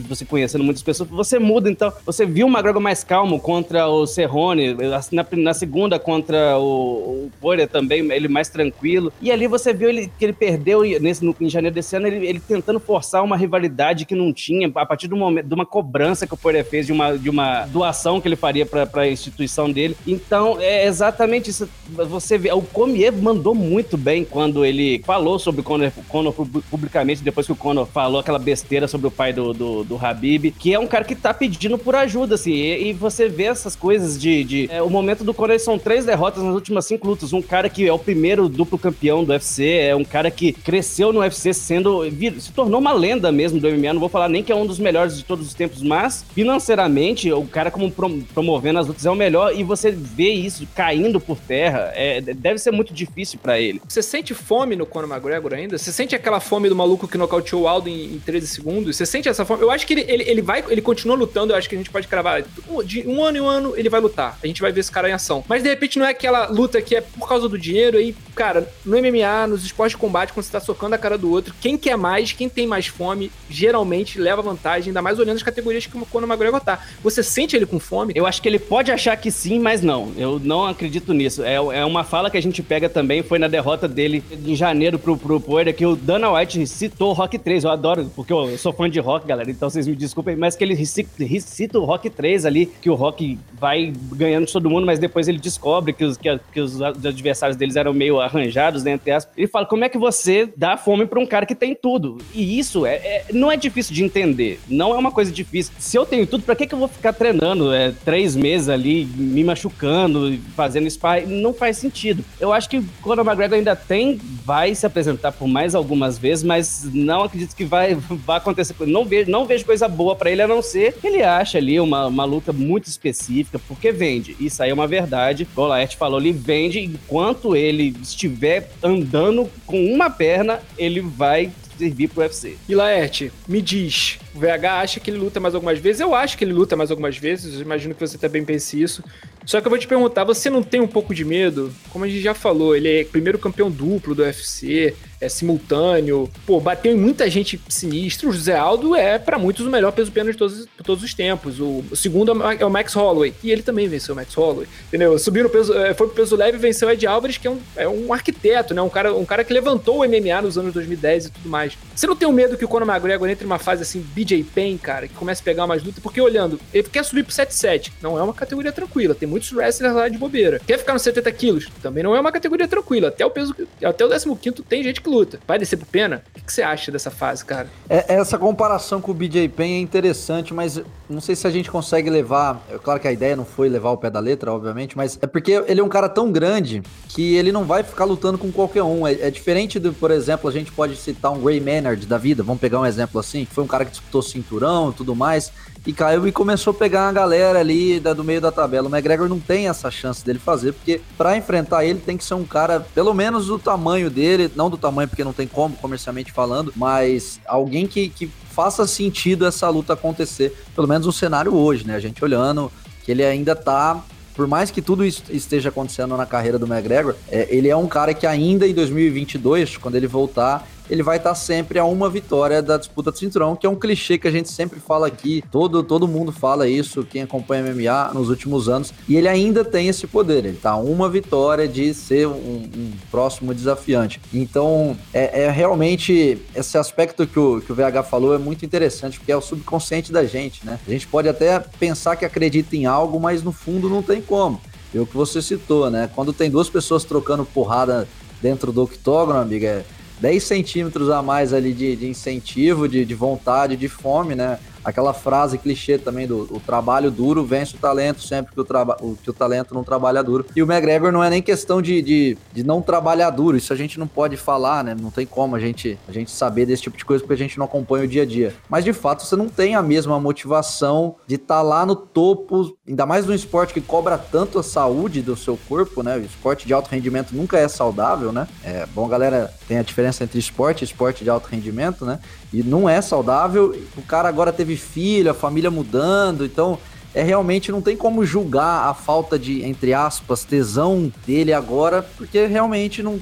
você 0.09 0.25
conhecendo 0.25 0.65
muitas 0.65 0.83
pessoas, 0.83 1.09
você 1.09 1.39
muda, 1.39 1.71
então. 1.71 1.93
Você 2.05 2.27
viu 2.27 2.47
o 2.47 2.51
McGregor 2.51 2.81
mais 2.81 3.05
calmo 3.05 3.41
contra 3.41 3.87
o 3.89 4.07
Cerrone, 4.07 4.75
na, 5.13 5.27
na 5.33 5.55
segunda 5.55 5.99
contra 5.99 6.59
o, 6.59 7.27
o 7.27 7.33
Poirier 7.41 7.69
também, 7.69 8.11
ele 8.13 8.29
mais 8.29 8.49
tranquilo. 8.49 9.13
E 9.21 9.31
ali 9.31 9.47
você 9.47 9.73
viu 9.73 9.89
ele, 9.89 10.11
que 10.19 10.25
ele 10.25 10.33
perdeu 10.33 10.83
nesse, 11.01 11.25
no, 11.25 11.35
em 11.41 11.49
janeiro 11.49 11.75
desse 11.75 11.97
ano, 11.97 12.07
ele, 12.07 12.27
ele, 12.27 12.41
tentando 12.41 12.81
forçar 12.81 13.23
uma 13.23 13.37
rivalidade 13.37 14.05
que 14.05 14.15
não 14.15 14.33
tinha, 14.33 14.71
a 14.75 14.87
partir 14.87 15.09
do 15.09 15.17
momento, 15.17 15.47
de 15.47 15.55
uma 15.55 15.67
cobrança 15.67 16.27
que 16.27 16.35
o 16.35 16.37
Poirier 16.37 16.65
fez, 16.65 16.87
de 16.87 16.93
uma, 16.93 17.17
de 17.17 17.31
uma 17.31 17.67
doação 17.67 18.21
que 18.21 18.29
ele 18.29 18.37
faria 18.37 18.67
para 18.67 18.89
a 18.95 19.09
instituição 19.09 19.71
dele. 19.71 19.97
Então, 20.07 20.59
é 20.61 20.87
exatamente 20.87 21.51
isso. 21.51 21.69
Você 21.89 22.39
vê, 22.39 22.53
o 22.53 22.63
Comier 22.69 23.13
mandou 23.13 23.55
muito 23.55 23.97
bem 23.97 24.25
quando 24.25 24.65
ele 24.65 25.03
falou 25.05 25.39
sobre 25.39 25.61
o 25.61 25.65
Conor, 25.65 25.91
Conor 26.09 26.33
publicamente, 26.71 27.23
depois 27.23 27.47
que 27.47 27.53
o 27.53 27.57
Conor 27.57 27.87
falou 27.87 28.21
aquela 28.21 28.39
besteira 28.39 28.87
sobre 28.87 29.07
o 29.07 29.11
pai 29.11 29.33
do, 29.33 29.53
do, 29.53 29.85
do 29.85 29.97
Habib, 29.97 30.53
que 30.53 30.73
é 30.73 30.79
um 30.79 30.87
cara 30.87 31.05
que 31.05 31.15
tá 31.15 31.33
pedindo 31.33 31.79
por 31.79 31.95
ajuda, 31.95 32.35
assim, 32.35 32.53
e, 32.53 32.89
e 32.89 32.93
você 32.93 33.29
vê 33.29 33.45
essas 33.45 33.75
coisas 33.75 34.21
de... 34.21 34.45
de 34.45 34.69
é, 34.71 34.83
o 34.83 34.91
momento 34.91 35.25
do 35.25 35.35
Conor 35.35 35.59
são 35.59 35.79
três 35.79 36.05
derrotas 36.05 36.43
nas 36.43 36.55
últimas 36.55 36.87
cinco 36.87 37.07
lutas, 37.07 37.33
um 37.33 37.43
cara 37.43 37.69
que 37.69 37.87
é 37.87 37.93
o 37.93 37.99
primeiro 37.99 38.49
duplo 38.49 38.79
campeão 38.79 39.25
do 39.25 39.33
UFC, 39.33 39.79
é 39.79 39.97
um 39.97 40.05
cara 40.05 40.31
que 40.31 40.53
cresceu 40.53 41.13
no 41.13 41.21
UFC 41.21 41.53
sendo... 41.53 42.03
se 42.39 42.53
tornou 42.53 42.81
uma 42.81 42.93
lenda 42.93 43.33
mesmo 43.33 43.61
do 43.61 43.69
MMA, 43.69 43.95
não 43.95 44.01
vou 44.01 44.09
falar 44.09 44.29
nem 44.29 44.43
que 44.43 44.53
é 44.53 44.55
um 44.55 44.67
dos 44.67 44.79
melhores 44.79 45.17
de 45.17 45.25
todos 45.25 45.47
os 45.47 45.55
tempos, 45.55 45.83
mas 45.83 46.25
financeiramente, 46.35 47.33
o 47.33 47.45
cara 47.45 47.71
como 47.71 47.91
promovendo 47.91 48.79
as 48.79 48.87
lutas 48.87 49.07
é 49.07 49.11
o 49.11 49.15
melhor, 49.15 49.55
e 49.55 49.63
você 49.63 49.91
vê 49.91 50.31
isso 50.31 50.67
caindo 50.75 51.21
por 51.21 51.39
terra, 51.39 51.93
é, 51.95 52.21
deve 52.21 52.58
deve 52.59 52.63
ser 52.63 52.71
muito 52.73 52.93
difícil 52.93 53.39
para 53.41 53.59
ele. 53.59 53.81
Você 53.89 54.03
sente 54.03 54.35
fome 54.35 54.77
no 54.77 54.85
Conor 54.85 55.09
McGregor 55.09 55.55
ainda? 55.55 55.79
Você 55.79 55.93
sente 55.93 56.15
aquela 56.15 56.41
fome 56.41 56.69
do 56.69 56.77
maluco 56.77 57.07
que 57.07 57.17
nocauteou 57.17 57.63
o 57.63 57.69
Aldo 57.69 57.89
em, 57.89 58.17
em 58.17 58.19
13 58.19 58.47
segundos? 58.49 58.97
Você 58.97 59.07
sente 59.07 59.29
essa 59.29 59.45
fome? 59.45 59.63
Eu 59.63 59.71
acho 59.71 59.87
que 59.87 59.95
ele, 59.95 60.05
ele, 60.09 60.25
ele, 60.25 60.43
vai, 60.43 60.65
ele 60.69 60.83
continua 60.83 61.17
lutando, 61.17 61.53
eu 61.53 61.57
acho 61.57 61.69
que 61.69 61.75
a 61.75 61.79
gente 61.79 61.91
pode 61.91 62.09
cravar. 62.09 62.43
De 62.85 63.07
um 63.07 63.23
ano 63.23 63.39
em 63.39 63.41
um 63.41 63.49
ano 63.49 63.75
ele 63.77 63.89
vai 63.89 64.01
lutar. 64.01 64.39
A 64.43 64.47
gente 64.47 64.61
vai 64.61 64.73
ver 64.73 64.81
esse 64.81 64.91
cara 64.91 65.09
em 65.09 65.13
ação. 65.13 65.45
Mas 65.49 65.63
de 65.63 65.69
repente 65.69 65.99
não 65.99 66.07
é 66.07 66.11
aquela 66.11 66.49
luta 66.49 66.83
que 66.83 66.97
é 66.97 67.01
por 67.01 67.29
causa 67.29 67.49
do 67.49 67.57
dinheiro 67.57 67.97
aí, 67.97 68.15
cara, 68.35 68.69
no 68.85 68.97
MMA, 68.97 69.47
nos 69.47 69.65
esportes 69.65 69.93
de 69.93 70.01
combate, 70.01 70.33
quando 70.33 70.45
você 70.45 70.53
tá 70.53 70.61
socando 70.61 70.95
a 70.95 70.99
cara 70.99 71.17
do 71.17 71.31
outro, 71.31 71.55
quem 71.61 71.79
quer 71.79 71.97
mais, 71.97 72.33
quem 72.33 72.49
tem 72.49 72.67
mais 72.67 72.87
fome, 72.87 73.31
geralmente 73.49 74.19
leva 74.19 74.43
vantagem, 74.43 74.89
ainda 74.91 75.01
mais 75.01 75.19
olhando 75.19 75.37
as 75.37 75.43
categorias 75.43 75.87
que 75.87 75.97
o 75.97 76.07
Conor 76.07 76.29
McGregor 76.29 76.61
tá. 76.61 76.85
Você 77.03 77.23
sente 77.23 77.55
ele 77.55 77.67
com 77.67 77.79
fome? 77.79 78.13
Eu 78.17 78.27
acho 78.27 78.43
que 78.43 78.49
ele 78.49 78.59
pode 78.59 78.91
achar 78.91 79.17
que 79.17 79.31
sim, 79.31 79.59
mas 79.59 79.83
não. 79.83 80.13
Eu 80.17 80.39
não 80.39 80.67
acredito 80.67 81.13
nisso. 81.13 81.43
É, 81.43 81.55
é 81.55 81.85
uma 81.85 82.05
fala 82.05 82.31
que 82.31 82.37
a 82.37 82.43
gente 82.43 82.48
gente 82.49 82.63
pega 82.63 82.89
também 82.89 83.23
foi 83.23 83.39
na 83.39 83.49
derrota 83.49 83.87
dele 83.87 84.23
em 84.45 84.55
janeiro 84.55 84.99
pro, 84.99 85.17
pro 85.17 85.41
Poeira, 85.41 85.73
que 85.73 85.85
o 85.85 85.97
Dana 85.97 86.33
White 86.33 86.67
citou 86.67 87.13
Rock 87.13 87.39
3. 87.39 87.65
Eu 87.65 87.71
adoro, 87.71 88.11
porque 88.15 88.33
eu 88.33 88.57
sou 88.59 88.73
fã 88.73 88.89
de 88.89 89.01
rock, 89.01 89.27
galera, 89.27 89.51
então 89.51 89.69
vocês 89.69 89.87
me 89.87 89.95
desculpem, 89.95 90.37
mas 90.37 90.57
que 90.57 90.65
ele 90.65 90.77
cita 90.85 91.79
o 91.79 91.85
Rock 91.85 92.11
3 92.11 92.47
ali, 92.47 92.67
que 92.67 92.91
o 92.91 92.95
Rock 92.95 93.39
vai 93.59 93.93
ganhando 94.13 94.47
de 94.47 94.53
todo 94.53 94.71
mundo, 94.71 94.87
mas 94.87 94.99
depois 94.99 95.29
ele 95.29 95.39
descobre 95.39 95.93
que 95.93 96.05
os, 96.05 96.17
que, 96.17 96.39
que 96.53 96.61
os 96.61 96.81
adversários 96.83 97.57
deles 97.57 97.77
eram 97.77 97.93
meio 97.93 98.21
arranjados, 98.21 98.85
né, 98.85 98.93
entre 98.93 99.11
aspas. 99.11 99.33
Ele 99.37 99.47
fala, 99.47 99.67
como 99.67 99.85
é 99.85 99.89
que 99.89 99.99
você 99.99 100.49
dá 100.57 100.77
fome 100.77 101.07
pra 101.07 101.21
um 101.21 101.27
cara 101.27 101.47
que 101.47 101.55
tem 101.55 101.75
tudo? 101.75 102.19
E 102.35 102.59
isso 102.59 102.87
é, 102.87 102.95
é 102.95 103.25
não 103.33 103.51
é 103.51 103.57
difícil 103.57 103.95
de 103.95 104.05
entender, 104.05 104.61
não 104.69 104.95
é 104.95 104.99
uma 104.99 105.11
coisa 105.11 105.31
difícil. 105.31 105.73
Se 105.79 105.97
eu 105.97 106.07
tenho 106.07 106.27
tudo, 106.27 106.43
pra 106.43 106.57
que, 106.57 106.67
que 106.67 106.75
eu 106.75 106.79
vou 106.79 106.89
ficar 106.89 107.13
treinando 107.13 107.73
é, 107.73 107.93
três 108.05 108.35
meses 108.35 108.69
ali, 108.69 109.05
me 109.05 109.45
machucando, 109.45 110.39
fazendo 110.55 110.87
spy? 110.87 111.27
Não 111.27 111.53
faz 111.53 111.77
sentido. 111.77 112.25
Eu 112.41 112.53
acho 112.53 112.69
que 112.69 112.79
o 112.79 112.89
Conor 113.03 113.25
McGregor 113.25 113.59
ainda 113.59 113.75
tem, 113.75 114.21
vai 114.45 114.75
se 114.75 114.87
apresentar 114.87 115.33
por 115.33 115.49
mais 115.49 115.75
algumas 115.75 116.19
vezes, 116.19 116.45
mas 116.45 116.89
não 116.93 117.23
acredito 117.23 117.55
que 117.55 117.65
vai, 117.65 117.95
vai 118.11 118.39
acontecer. 118.39 118.75
Não 118.81 119.05
vejo, 119.05 119.31
não 119.31 119.47
vejo 119.47 119.65
coisa 119.65 119.89
boa 119.89 120.15
para 120.15 120.31
ele, 120.31 120.43
a 120.43 120.49
não 120.49 120.63
ser 120.63 120.95
que 120.95 121.07
ele 121.07 121.23
acha 121.23 121.59
ali 121.59 121.79
uma, 121.81 122.07
uma 122.07 122.25
luta 122.25 122.53
muito 122.53 122.87
específica, 122.87 123.59
porque 123.59 123.93
vende. 123.93 124.37
Isso 124.39 124.63
aí 124.63 124.71
é 124.71 124.75
uma 124.75 124.87
verdade. 124.87 125.49
O 125.57 125.63
Laerte 125.63 125.97
falou, 125.97 126.21
ele 126.21 126.33
vende 126.33 126.81
enquanto 126.81 127.57
ele 127.57 127.95
estiver 128.03 128.71
andando 128.83 129.51
com 129.67 129.85
uma 129.87 130.11
perna, 130.11 130.61
ele 130.77 131.01
vai 131.01 131.51
servir 131.79 132.09
pro 132.09 132.23
UFC. 132.23 132.57
E 132.69 132.75
Laerte, 132.75 133.33
me 133.47 133.63
diz, 133.63 134.19
o 134.35 134.39
VH 134.41 134.81
acha 134.81 135.01
que 135.01 135.11
ele 135.11 135.19
luta 135.19 135.39
mais 135.39 135.55
algumas 135.55 135.79
vezes? 135.79 136.01
Eu 136.01 136.15
acho 136.15 136.37
que 136.37 136.45
ele 136.45 136.53
luta 136.53 136.77
mais 136.77 136.91
algumas 136.91 137.17
vezes, 137.17 137.61
imagino 137.61 137.95
que 137.95 138.01
você 138.01 138.19
também 138.19 138.45
pense 138.45 138.81
isso. 138.81 139.03
Só 139.49 139.63
que 139.63 139.67
eu 139.67 139.71
vou 139.71 139.79
te 139.79 139.89
perguntar, 139.89 140.25
você 140.25 140.51
não 140.51 140.63
tem 140.63 140.79
um 140.79 140.87
pouco 140.87 141.15
de 141.15 141.25
medo? 141.25 141.73
Como 141.89 142.05
a 142.05 142.09
gente 142.09 142.21
já 142.21 142.35
falou, 142.35 142.77
ele 142.77 143.01
é 143.01 143.03
primeiro 143.03 143.39
campeão 143.39 143.71
duplo 143.71 144.15
do 144.15 144.21
UFC, 144.21 144.95
é 145.21 145.29
simultâneo. 145.29 146.31
Pô, 146.47 146.61
bateu 146.61 146.93
em 146.93 146.97
muita 146.97 147.29
gente 147.29 147.61
sinistra. 147.69 148.29
O 148.29 148.33
José 148.33 148.57
Aldo 148.57 148.95
é, 148.95 149.19
para 149.19 149.39
muitos, 149.39 149.67
o 149.67 149.71
melhor 149.71 149.93
peso 149.93 150.13
pena 150.13 150.31
de 150.31 150.37
todos, 150.37 150.67
todos 150.85 151.03
os 151.03 151.15
tempos. 151.15 151.61
O, 151.61 151.85
o, 151.91 151.97
segundo 151.97 152.33
é 152.59 152.65
o 152.65 152.71
Max 152.71 152.95
Holloway. 152.95 153.35
E 153.43 153.51
ele 153.51 153.63
também 153.63 153.89
venceu 153.89 154.15
o 154.15 154.17
Max 154.17 154.35
Holloway. 154.35 154.69
Entendeu? 154.89 155.19
Subiu 155.19 155.45
no 155.45 155.51
peso, 155.51 155.75
é, 155.75 155.95
foi 155.95 156.07
pro 156.07 156.17
peso 156.17 156.37
leve 156.37 156.57
e 156.57 156.61
venceu 156.61 156.89
o 156.89 156.91
Ed 156.91 157.07
Alvarez, 157.07 157.39
que 157.39 157.47
é 157.47 157.51
um, 157.51 157.59
é 157.77 157.89
um 157.89 158.13
arquiteto, 158.13 158.75
né? 158.75 158.83
Um 158.83 158.89
cara, 158.89 159.15
um 159.15 159.25
cara 159.25 159.45
que 159.45 159.53
levantou 159.53 160.01
o 160.01 160.09
MMA 160.09 160.43
nos 160.43 160.57
anos 160.57 160.73
2010 160.73 161.27
e 161.27 161.31
tudo 161.31 161.49
mais. 161.49 161.77
Você 161.95 162.07
não 162.07 162.17
tem 162.17 162.29
o 162.29 162.33
medo 162.33 162.57
que 162.57 162.65
o 162.65 162.69
Conor 162.69 162.89
McGregor 162.89 163.29
entre 163.29 163.45
uma 163.45 163.59
fase 163.59 163.83
assim, 163.83 164.01
BJ 164.01 164.45
Penn, 164.45 164.79
cara, 164.79 165.09
que 165.09 165.15
comece 165.15 165.41
a 165.41 165.45
pegar 165.45 165.65
umas 165.65 165.83
lutas? 165.83 166.03
Porque 166.03 166.21
olhando, 166.21 166.61
ele 166.73 166.89
quer 166.89 167.05
subir 167.05 167.25
pro 167.25 167.35
7-7. 167.35 167.93
Não 168.01 168.19
é 168.19 168.23
uma 168.23 168.35
categoria 168.35 168.73
tranquila. 168.73 169.15
Tem 169.15 169.29
muitos 169.29 169.53
wrestlers 169.53 169.95
lá 169.95 170.09
de 170.09 170.19
bobeira. 170.19 170.61
Quer 170.67 170.79
ficar 170.79 170.93
nos 170.93 171.03
70 171.03 171.31
quilos? 171.33 171.69
Também 171.83 172.03
não 172.03 172.15
é 172.15 172.21
uma 172.21 172.33
categoria 172.33 172.69
tranquila. 172.69 173.09
Até 173.09 173.25
o 173.25 173.31
peso, 173.31 173.55
até 173.83 174.05
o 174.05 174.37
15 174.37 174.63
tem 174.69 174.83
gente 174.83 175.01
que 175.01 175.08
luta. 175.09 175.41
Vai 175.47 175.59
descer 175.59 175.77
pro 175.77 175.87
Pena? 175.87 176.23
O 176.37 176.45
que, 176.45 176.53
você 176.53 176.63
acha 176.63 176.93
dessa 176.93 177.11
fase, 177.11 177.45
cara? 177.45 177.69
É, 177.89 178.15
essa 178.15 178.39
comparação 178.39 179.01
com 179.01 179.11
o 179.11 179.15
BJ 179.15 179.49
Penn 179.49 179.77
é 179.77 179.81
interessante, 179.81 180.55
mas 180.55 180.81
não 181.09 181.21
sei 181.21 181.35
se 181.35 181.47
a 181.47 181.51
gente 181.51 181.71
consegue 181.71 182.11
levar. 182.11 182.63
É 182.71 182.79
claro 182.79 183.01
que 183.01 183.09
a 183.09 183.13
ideia 183.13 183.35
não 183.35 183.45
foi 183.45 183.69
levar 183.69 183.91
o 183.91 183.97
pé 183.97 184.11
da 184.11 184.21
letra, 184.21 184.53
obviamente, 184.53 184.97
mas 184.97 185.19
é 185.21 185.27
porque 185.27 185.53
ele 185.67 185.81
é 185.81 185.85
um 185.85 185.89
cara 185.89 186.09
tão 186.09 186.31
grande 186.31 186.83
que 187.09 187.37
ele 187.37 187.51
não 187.51 187.65
vai 187.65 187.83
ficar 187.83 188.05
lutando 188.05 188.39
com 188.39 188.53
qualquer 188.53 188.83
um. 188.83 189.07
É, 189.07 189.13
é 189.13 189.31
diferente 189.31 189.79
do, 189.79 189.93
por 189.93 190.11
exemplo, 190.11 190.49
a 190.49 190.53
gente 190.53 190.71
pode 190.71 190.97
citar 190.97 191.33
um 191.33 191.45
Ray 191.45 191.61
Maynard 191.61 192.07
da 192.07 192.19
vida, 192.19 192.43
vamos 192.43 192.61
pegar 192.61 192.81
um 192.81 192.87
exemplo 192.87 193.19
assim. 193.19 193.47
Foi 193.47 193.65
um 193.65 193.69
cara 193.69 193.85
que 193.85 193.91
disputou 193.91 194.23
cinturão 194.23 194.91
e 194.91 194.93
tudo 194.93 195.15
mais 195.15 195.51
e 195.89 195.93
caiu 195.95 196.29
e 196.29 196.33
começou 196.33 196.73
a 196.73 196.75
pegar 196.75 197.07
uma 197.07 197.15
galera 197.15 197.61
ali 197.61 197.99
da, 197.99 198.13
do 198.13 198.23
meio 198.23 198.43
da 198.43 198.53
tabela. 198.53 198.91
O 198.91 198.95
McGregor 198.95 199.27
não 199.27 199.41
tem 199.41 199.69
essa 199.69 199.91
chance 199.91 200.23
dele 200.23 200.39
fazer, 200.39 200.75
porque 200.75 201.01
para 201.17 201.35
enfrentar 201.35 201.83
ele 201.83 201.99
tem 201.99 202.15
que 202.15 202.25
ser 202.27 202.35
um 202.35 202.45
cara, 202.45 202.81
pelo 202.95 203.15
menos 203.15 203.47
do 203.47 203.59
tamanho 203.59 204.11
dele, 204.11 204.53
não 204.55 204.69
do 204.69 204.77
tamanho 204.77 205.09
porque 205.09 205.25
não 205.25 205.33
tem 205.33 205.47
como 205.47 205.75
comercialmente 205.77 206.31
falando, 206.31 206.75
mas 206.77 207.41
alguém 207.47 207.87
que, 207.87 208.11
que 208.11 208.31
faça 208.51 208.87
sentido 208.87 209.47
essa 209.47 209.67
luta 209.71 209.95
acontecer, 209.95 210.55
pelo 210.75 210.87
menos 210.87 211.07
no 211.07 211.13
cenário 211.13 211.55
hoje, 211.55 211.87
né? 211.87 211.95
A 211.95 212.01
gente 212.01 212.23
olhando 212.23 212.71
que 213.03 213.11
ele 213.11 213.25
ainda 213.25 213.57
tá 213.57 214.05
por 214.35 214.47
mais 214.47 214.71
que 214.71 214.81
tudo 214.81 215.05
isso 215.05 215.25
esteja 215.31 215.71
acontecendo 215.71 216.17
na 216.17 216.25
carreira 216.25 216.61
do 216.61 216.67
McGregor, 216.67 217.17
é, 217.29 217.49
ele 217.51 217.69
é 217.69 217.75
um 217.75 217.89
cara 217.89 218.15
que 218.15 218.25
ainda 218.25 218.69
em 218.69 218.73
2022, 218.73 219.79
quando 219.79 219.97
ele 219.97 220.07
voltar, 220.07 220.65
ele 220.91 221.03
vai 221.03 221.17
estar 221.17 221.35
sempre 221.35 221.79
a 221.79 221.85
uma 221.85 222.09
vitória 222.09 222.63
da 222.63 222.77
disputa 222.77 223.11
do 223.11 223.19
cinturão, 223.19 223.57
que 223.57 223.67
é 223.67 223.71
um 223.71 223.77
clichê 223.77 224.19
que 224.19 224.29
a 224.29 224.31
gente 224.31 224.51
sempre 224.51 224.81
fala 224.81 225.07
aqui, 225.07 225.43
todo, 225.51 225.83
todo 225.83 226.09
mundo 226.09 226.33
fala 226.33 226.69
isso, 226.69 227.05
quem 227.05 227.23
acompanha 227.23 227.73
MMA 227.73 228.15
nos 228.15 228.29
últimos 228.29 228.69
anos, 228.69 228.93
e 229.09 229.17
ele 229.17 229.29
ainda 229.29 229.65
tem 229.65 229.89
esse 229.89 230.07
poder, 230.07 230.45
ele 230.45 230.59
tá 230.59 230.71
a 230.71 230.77
uma 230.77 231.09
vitória 231.09 231.69
de 231.69 231.93
ser 231.95 232.27
um, 232.27 232.31
um 232.33 232.93
próximo 233.11 233.55
desafiante. 233.55 234.21
Então, 234.33 234.97
é, 235.13 235.45
é, 235.45 235.51
realmente 235.51 236.39
esse 236.55 236.79
aspecto 236.79 237.27
que 237.27 237.39
o, 237.39 237.61
que 237.61 237.73
o 237.73 237.75
VH 237.75 238.05
falou 238.05 238.35
é 238.35 238.39
muito 238.39 238.65
interessante, 238.65 239.19
porque 239.19 239.33
é 239.33 239.37
o 239.37 239.41
subconsciente 239.41 240.13
da 240.13 240.25
gente, 240.25 240.65
né? 240.65 240.79
A 240.87 240.91
gente 240.91 241.07
pode 241.07 241.29
até 241.29 241.59
pensar 241.59 242.17
que 242.17 242.25
acredita 242.25 242.77
em 242.77 242.87
algo, 242.87 243.19
mas 243.21 243.43
no 243.43 243.53
fundo 243.53 243.89
não 243.89 244.03
tem 244.03 244.21
como. 244.21 244.61
É 244.95 244.99
o 244.99 245.07
que 245.07 245.17
você 245.17 245.43
citou, 245.43 245.91
né? 245.91 246.09
Quando 246.15 246.33
tem 246.33 246.51
duas 246.51 246.71
pessoas 246.71 247.05
trocando 247.05 247.45
porrada 247.45 248.09
dentro 248.41 248.73
do 248.73 248.83
octógono, 248.83 249.39
amiga, 249.39 249.85
10 250.21 250.43
centímetros 250.43 251.11
a 251.11 251.23
mais 251.23 251.53
ali 251.53 251.73
de, 251.73 251.97
de 251.97 252.09
incentivo, 252.09 252.89
de, 252.89 253.05
de, 253.05 253.15
vontade, 253.15 253.77
de 253.77 253.89
fome, 253.89 254.35
né? 254.35 254.59
Aquela 254.85 255.13
frase 255.13 255.59
clichê 255.59 255.99
também 255.99 256.27
do 256.27 256.49
o 256.51 256.61
trabalho 256.61 257.11
duro 257.11 257.45
vence 257.45 257.77
o 257.77 257.79
talento 257.79 258.23
sempre 258.23 258.55
que 258.55 258.61
o, 258.61 258.67
o, 259.01 259.17
que 259.17 259.31
o 259.31 259.33
talento 259.33 259.75
não 259.75 259.85
trabalha 259.85 260.23
duro. 260.23 260.47
E 260.55 260.63
o 260.63 260.71
McGregor 260.71 261.13
não 261.13 261.23
é 261.23 261.31
nem 261.31 261.43
questão 261.43 261.83
de, 261.83 262.01
de, 262.01 262.39
de, 262.53 262.65
não 262.65 262.81
trabalhar 262.81 263.31
duro, 263.31 263.57
isso 263.57 263.73
a 263.73 263.77
gente 263.77 263.99
não 263.99 264.07
pode 264.07 264.37
falar, 264.37 264.85
né? 264.85 264.97
Não 264.99 265.11
tem 265.11 265.27
como 265.27 265.57
a 265.57 265.61
gente, 265.61 265.99
a 266.09 266.13
gente 266.13 266.31
saber 266.31 266.67
desse 266.67 266.83
tipo 266.83 266.97
de 266.97 267.05
coisa 267.05 267.23
porque 267.23 267.35
a 267.35 267.39
gente 267.39 267.59
não 267.59 267.67
acompanha 267.67 268.05
o 268.05 268.09
dia 268.09 268.23
a 268.23 268.27
dia. 268.27 268.55
Mas 268.69 268.85
de 268.85 268.93
fato 268.93 269.25
você 269.25 269.37
não 269.37 269.49
tem 269.49 269.75
a 269.75 269.83
mesma 269.83 270.19
motivação 270.21 271.17
de 271.27 271.37
estar 271.37 271.57
tá 271.57 271.63
lá 271.63 271.85
no 271.85 271.97
topo, 271.97 272.77
ainda 272.87 273.07
mais 273.07 273.27
num 273.27 273.35
esporte 273.35 273.75
que 273.75 273.81
cobra 273.81 274.17
tanto 274.19 274.59
a 274.59 274.63
saúde 274.63 275.23
do 275.23 275.37
seu 275.37 275.59
corpo, 275.69 276.03
né? 276.03 276.17
O 276.17 276.21
esporte 276.21 276.67
de 276.67 276.73
alto 276.73 276.89
rendimento 276.89 277.33
nunca 277.33 277.59
é 277.59 277.69
saudável, 277.69 278.33
né? 278.33 278.47
É 278.65 278.87
bom, 278.87 279.09
galera, 279.09 279.53
tem 279.67 279.79
a 279.79 279.83
diferença 279.83 280.25
entre 280.25 280.39
esporte 280.39 280.83
e 280.83 280.85
esporte 280.85 281.25
de 281.25 281.31
alto 281.31 281.49
rendimento, 281.49 282.05
né? 282.05 282.19
E 282.53 282.63
não 282.63 282.89
é 282.89 283.01
saudável. 283.01 283.79
O 283.97 284.03
cara 284.03 284.29
agora 284.29 284.53
teve 284.53 284.77
filho, 284.77 285.31
a 285.31 285.35
família 285.35 285.71
mudando, 285.71 286.45
então 286.45 286.79
é 287.15 287.23
realmente 287.23 287.73
não 287.73 287.81
tem 287.81 287.97
como 287.97 288.25
julgar 288.25 288.89
a 288.89 288.95
falta 288.95 289.39
de, 289.39 289.65
entre 289.65 289.95
aspas, 289.95 290.45
tesão 290.45 291.13
dele 291.27 291.53
agora, 291.53 292.03
porque 292.17 292.47
realmente 292.47 293.03
não. 293.03 293.21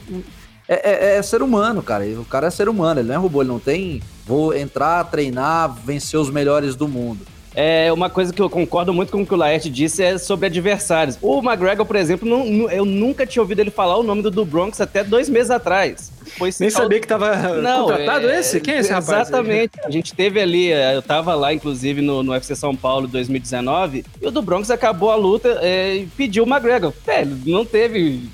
É, 0.69 1.15
é, 1.15 1.17
é, 1.17 1.23
ser 1.23 1.43
humano, 1.43 1.83
cara. 1.83 2.05
O 2.21 2.25
cara 2.25 2.49
é 2.49 2.51
ser 2.51 2.69
humano, 2.69 3.01
ele 3.01 3.09
não 3.09 3.15
é 3.15 3.19
robô, 3.19 3.43
ele 3.43 3.51
não 3.51 3.61
tem. 3.61 4.03
Vou 4.27 4.55
entrar, 4.55 5.05
treinar, 5.05 5.73
vencer 5.85 6.19
os 6.19 6.31
melhores 6.31 6.75
do 6.75 6.89
mundo. 6.89 7.25
É 7.59 7.91
uma 7.91 8.11
coisa 8.11 8.35
que 8.35 8.43
eu 8.43 8.51
concordo 8.51 8.93
muito 8.93 9.11
com 9.11 9.23
o 9.23 9.27
que 9.27 9.33
o 9.33 9.37
Laerte 9.37 9.71
disse 9.71 10.03
é 10.03 10.19
sobre 10.19 10.45
adversários. 10.45 11.17
O 11.23 11.39
McGregor, 11.39 11.87
por 11.87 11.97
exemplo, 11.97 12.29
não, 12.29 12.71
eu 12.71 12.85
nunca 12.85 13.27
tinha 13.27 13.43
ouvido 13.43 13.61
ele 13.61 13.71
falar 13.71 13.97
o 13.97 14.03
nome 14.03 14.21
do, 14.21 14.31
do 14.31 14.45
Bronx 14.45 14.79
até 14.79 15.03
dois 15.03 15.27
meses 15.31 15.51
atrás. 15.51 16.13
Foi 16.37 16.51
Nem 16.61 16.69
sabia 16.69 17.01
que 17.01 17.07
tava 17.07 17.35
não, 17.63 17.87
contratado 17.87 18.29
é, 18.29 18.41
esse? 18.41 18.61
Quem 18.61 18.75
é 18.75 18.81
esse 18.81 18.93
rapaz? 18.93 19.29
Exatamente. 19.29 19.73
A 19.83 19.91
gente 19.91 20.15
teve 20.15 20.39
ali, 20.39 20.71
é, 20.71 20.95
eu 20.95 21.01
tava 21.01 21.35
lá, 21.35 21.55
inclusive, 21.55 22.03
no, 22.03 22.23
no 22.23 22.33
UFC 22.33 22.55
São 22.55 22.77
Paulo 22.77 23.09
2019, 23.09 24.05
e 24.21 24.27
o 24.27 24.31
do 24.31 24.43
Bronx 24.43 24.71
acabou 24.71 25.11
a 25.11 25.17
luta 25.17 25.59
é, 25.63 25.97
e 25.97 26.07
pediu 26.07 26.45
o 26.45 26.47
McGregor. 26.47 26.93
Velho, 27.07 27.39
não 27.47 27.65
teve 27.65 28.29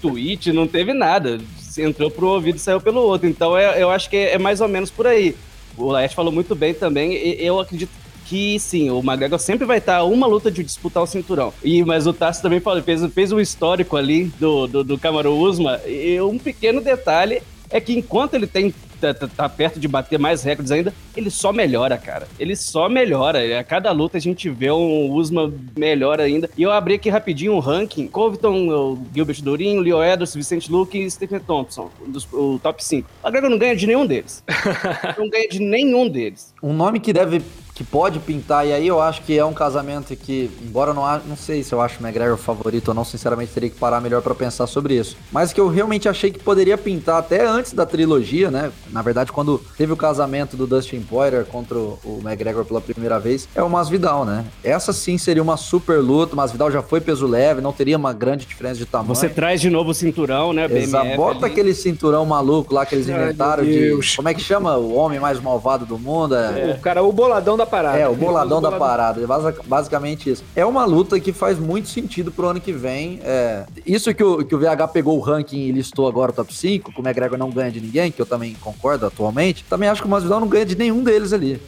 tweet, 0.00 0.50
não 0.50 0.66
teve 0.66 0.94
nada. 0.94 1.38
Entrou 1.76 2.10
pro 2.10 2.28
ouvido 2.28 2.56
e 2.56 2.58
saiu 2.60 2.80
pelo 2.80 3.02
outro. 3.02 3.28
Então 3.28 3.54
é, 3.54 3.82
eu 3.82 3.90
acho 3.90 4.08
que 4.08 4.16
é, 4.16 4.32
é 4.32 4.38
mais 4.38 4.62
ou 4.62 4.68
menos 4.68 4.90
por 4.90 5.06
aí. 5.06 5.36
O 5.76 5.90
Laerte 5.90 6.14
falou 6.14 6.32
muito 6.32 6.54
bem 6.54 6.72
também. 6.72 7.14
Eu 7.38 7.60
acredito 7.60 8.01
que 8.32 8.58
sim, 8.58 8.88
o 8.88 9.00
McGregor 9.00 9.38
sempre 9.38 9.66
vai 9.66 9.76
estar 9.76 10.04
uma 10.04 10.26
luta 10.26 10.50
de 10.50 10.64
disputar 10.64 11.02
o 11.02 11.06
cinturão. 11.06 11.52
E, 11.62 11.84
mas 11.84 12.06
o 12.06 12.14
Tassi 12.14 12.40
também 12.40 12.60
falou, 12.60 12.82
fez, 12.82 13.04
fez 13.12 13.30
um 13.30 13.38
histórico 13.38 13.94
ali 13.94 14.24
do, 14.40 14.66
do, 14.66 14.82
do 14.82 14.98
Camaro 14.98 15.36
Usma, 15.36 15.78
e 15.86 16.18
um 16.18 16.38
pequeno 16.38 16.80
detalhe 16.80 17.42
é 17.68 17.78
que 17.78 17.92
enquanto 17.92 18.32
ele 18.32 18.46
tem 18.46 18.72
tá, 19.02 19.12
tá, 19.12 19.28
tá, 19.28 19.48
perto 19.48 19.80
de 19.80 19.88
bater 19.88 20.18
mais 20.18 20.42
recordes 20.42 20.70
ainda, 20.70 20.94
ele 21.16 21.28
só 21.28 21.52
melhora, 21.52 21.98
cara. 21.98 22.28
Ele 22.38 22.54
só 22.54 22.88
melhora. 22.88 23.58
A 23.58 23.64
cada 23.64 23.90
luta 23.90 24.16
a 24.16 24.20
gente 24.20 24.48
vê 24.48 24.70
um 24.70 25.10
Usma 25.10 25.52
melhor 25.76 26.20
ainda. 26.20 26.48
E 26.56 26.62
eu 26.62 26.70
abri 26.70 26.94
aqui 26.94 27.10
rapidinho 27.10 27.52
um 27.52 27.58
ranking. 27.58 28.06
Covington, 28.06 29.04
Gilbert 29.12 29.42
Durinho, 29.42 29.80
Leo 29.80 30.02
Edwards, 30.02 30.34
Vicente 30.34 30.70
Luke 30.70 30.96
e 30.96 31.10
Stephen 31.10 31.40
Thompson. 31.40 31.90
Dos, 32.06 32.26
o 32.32 32.60
top 32.62 32.82
5. 32.84 33.08
O 33.22 33.26
McGregor 33.26 33.50
não 33.50 33.58
ganha 33.58 33.74
de 33.74 33.86
nenhum 33.86 34.06
deles. 34.06 34.44
não 35.18 35.28
ganha 35.28 35.48
de 35.48 35.58
nenhum 35.58 36.08
deles. 36.08 36.54
Um 36.62 36.72
nome 36.72 37.00
que 37.00 37.12
deve 37.12 37.42
que 37.74 37.82
pode 37.82 38.18
pintar, 38.18 38.66
e 38.66 38.72
aí 38.72 38.86
eu 38.86 39.00
acho 39.00 39.22
que 39.22 39.38
é 39.38 39.44
um 39.44 39.54
casamento 39.54 40.14
que, 40.14 40.50
embora 40.62 40.90
eu 40.90 40.94
não, 40.94 41.18
não 41.26 41.36
sei 41.36 41.62
se 41.62 41.74
eu 41.74 41.80
acho 41.80 41.98
o 41.98 42.02
McGregor 42.02 42.36
favorito 42.36 42.88
ou 42.88 42.94
não, 42.94 43.04
sinceramente 43.04 43.52
teria 43.52 43.70
que 43.70 43.78
parar 43.78 44.00
melhor 44.00 44.20
para 44.20 44.34
pensar 44.34 44.66
sobre 44.66 44.94
isso. 44.94 45.16
Mas 45.30 45.52
que 45.52 45.60
eu 45.60 45.68
realmente 45.68 46.08
achei 46.08 46.30
que 46.30 46.38
poderia 46.38 46.76
pintar 46.76 47.18
até 47.18 47.46
antes 47.46 47.72
da 47.72 47.86
trilogia, 47.86 48.50
né? 48.50 48.70
Na 48.90 49.00
verdade, 49.00 49.32
quando 49.32 49.58
teve 49.76 49.92
o 49.92 49.96
casamento 49.96 50.56
do 50.56 50.66
Dustin 50.66 51.00
Poirier 51.00 51.46
contra 51.46 51.78
o 51.78 52.20
McGregor 52.22 52.64
pela 52.64 52.80
primeira 52.80 53.18
vez, 53.18 53.48
é 53.54 53.62
o 53.62 53.70
Masvidal, 53.70 54.24
né? 54.24 54.44
Essa 54.62 54.92
sim 54.92 55.16
seria 55.16 55.42
uma 55.42 55.56
super 55.56 55.98
luta, 55.98 56.34
o 56.34 56.36
Masvidal 56.36 56.70
já 56.70 56.82
foi 56.82 57.00
peso 57.00 57.26
leve, 57.26 57.60
não 57.62 57.72
teria 57.72 57.96
uma 57.96 58.12
grande 58.12 58.44
diferença 58.44 58.76
de 58.76 58.86
tamanho. 58.86 59.14
Você 59.14 59.28
traz 59.28 59.60
de 59.60 59.70
novo 59.70 59.90
o 59.90 59.94
cinturão, 59.94 60.52
né? 60.52 60.66
Exato, 60.70 61.16
bota 61.16 61.46
ali. 61.46 61.52
aquele 61.52 61.74
cinturão 61.74 62.26
maluco 62.26 62.74
lá 62.74 62.84
que 62.84 62.94
eles 62.94 63.08
inventaram 63.08 63.62
Ai, 63.62 63.70
de... 63.70 64.16
Como 64.16 64.28
é 64.28 64.34
que 64.34 64.40
chama? 64.40 64.76
O 64.76 64.94
homem 64.94 65.18
mais 65.18 65.40
malvado 65.40 65.86
do 65.86 65.98
mundo? 65.98 66.34
É... 66.34 66.70
é. 66.70 66.74
O 66.74 66.80
cara, 66.80 67.02
o 67.02 67.12
boladão 67.12 67.56
da 67.56 67.61
parada. 67.66 67.98
É, 67.98 68.08
o 68.08 68.14
boladão 68.14 68.60
da 68.60 68.72
parada. 68.72 69.20
Basicamente 69.66 70.30
isso. 70.30 70.44
É 70.54 70.64
uma 70.64 70.84
luta 70.84 71.18
que 71.18 71.32
faz 71.32 71.58
muito 71.58 71.88
sentido 71.88 72.30
pro 72.30 72.48
ano 72.48 72.60
que 72.60 72.72
vem. 72.72 73.20
É... 73.22 73.64
Isso 73.86 74.12
que 74.14 74.22
o, 74.22 74.44
que 74.44 74.54
o 74.54 74.58
VH 74.58 74.88
pegou 74.92 75.16
o 75.16 75.20
ranking 75.20 75.58
e 75.58 75.72
listou 75.72 76.06
agora 76.08 76.30
o 76.30 76.34
top 76.34 76.54
5, 76.54 76.92
que 76.92 77.00
o 77.00 77.02
McGregor 77.02 77.38
não 77.38 77.50
ganha 77.50 77.70
de 77.70 77.80
ninguém, 77.80 78.10
que 78.10 78.20
eu 78.20 78.26
também 78.26 78.54
concordo 78.60 79.06
atualmente. 79.06 79.64
Também 79.68 79.88
acho 79.88 80.00
que 80.00 80.06
o 80.06 80.10
Masvidal 80.10 80.40
não 80.40 80.48
ganha 80.48 80.66
de 80.66 80.76
nenhum 80.76 81.02
deles 81.02 81.32
ali. 81.32 81.60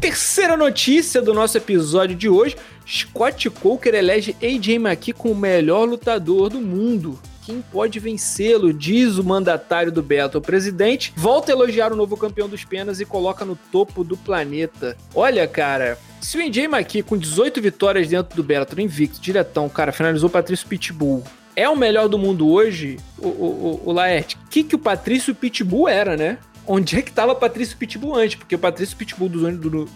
Terceira 0.00 0.56
notícia 0.56 1.22
do 1.22 1.32
nosso 1.32 1.56
episódio 1.56 2.16
de 2.16 2.28
hoje: 2.28 2.56
Scott 2.86 3.48
Coker 3.50 3.94
elege 3.94 4.36
AJ 4.42 4.68
McKee 4.76 5.12
como 5.12 5.34
o 5.34 5.36
melhor 5.36 5.84
lutador 5.84 6.50
do 6.50 6.60
mundo 6.60 7.18
quem 7.44 7.60
pode 7.60 7.98
vencê-lo, 7.98 8.72
diz 8.72 9.18
o 9.18 9.24
mandatário 9.24 9.90
do 9.90 10.02
Beto. 10.02 10.38
O 10.38 10.40
presidente 10.40 11.12
volta 11.16 11.52
a 11.52 11.54
elogiar 11.54 11.92
o 11.92 11.96
novo 11.96 12.16
campeão 12.16 12.48
dos 12.48 12.64
penas 12.64 13.00
e 13.00 13.04
coloca 13.04 13.44
no 13.44 13.56
topo 13.70 14.04
do 14.04 14.16
planeta. 14.16 14.96
Olha, 15.14 15.46
cara, 15.46 15.98
se 16.20 16.38
o 16.38 16.40
NJ 16.40 16.64
McKee, 16.64 17.02
com 17.02 17.18
18 17.18 17.60
vitórias 17.60 18.08
dentro 18.08 18.36
do 18.36 18.42
Bellator, 18.42 18.78
invicto, 18.80 19.20
diretão, 19.20 19.68
cara, 19.68 19.92
finalizou 19.92 20.28
o 20.28 20.32
Patrício 20.32 20.68
Pitbull, 20.68 21.24
é 21.54 21.68
o 21.68 21.76
melhor 21.76 22.08
do 22.08 22.16
mundo 22.16 22.48
hoje, 22.48 22.96
o, 23.18 23.26
o, 23.26 23.80
o, 23.84 23.88
o 23.90 23.92
Laerte? 23.92 24.36
O 24.36 24.48
que, 24.48 24.62
que 24.62 24.74
o 24.74 24.78
Patrício 24.78 25.34
Pitbull 25.34 25.88
era, 25.88 26.16
né? 26.16 26.38
Onde 26.66 26.96
é 26.96 27.02
que 27.02 27.12
tava 27.12 27.34
Patrício 27.34 27.76
Pitbull 27.76 28.14
antes? 28.14 28.36
Porque 28.36 28.54
o 28.54 28.58
Patrício 28.58 28.96
Pitbull 28.96 29.28
dos 29.28 29.44
anos 29.44 29.60
do, 29.60 29.88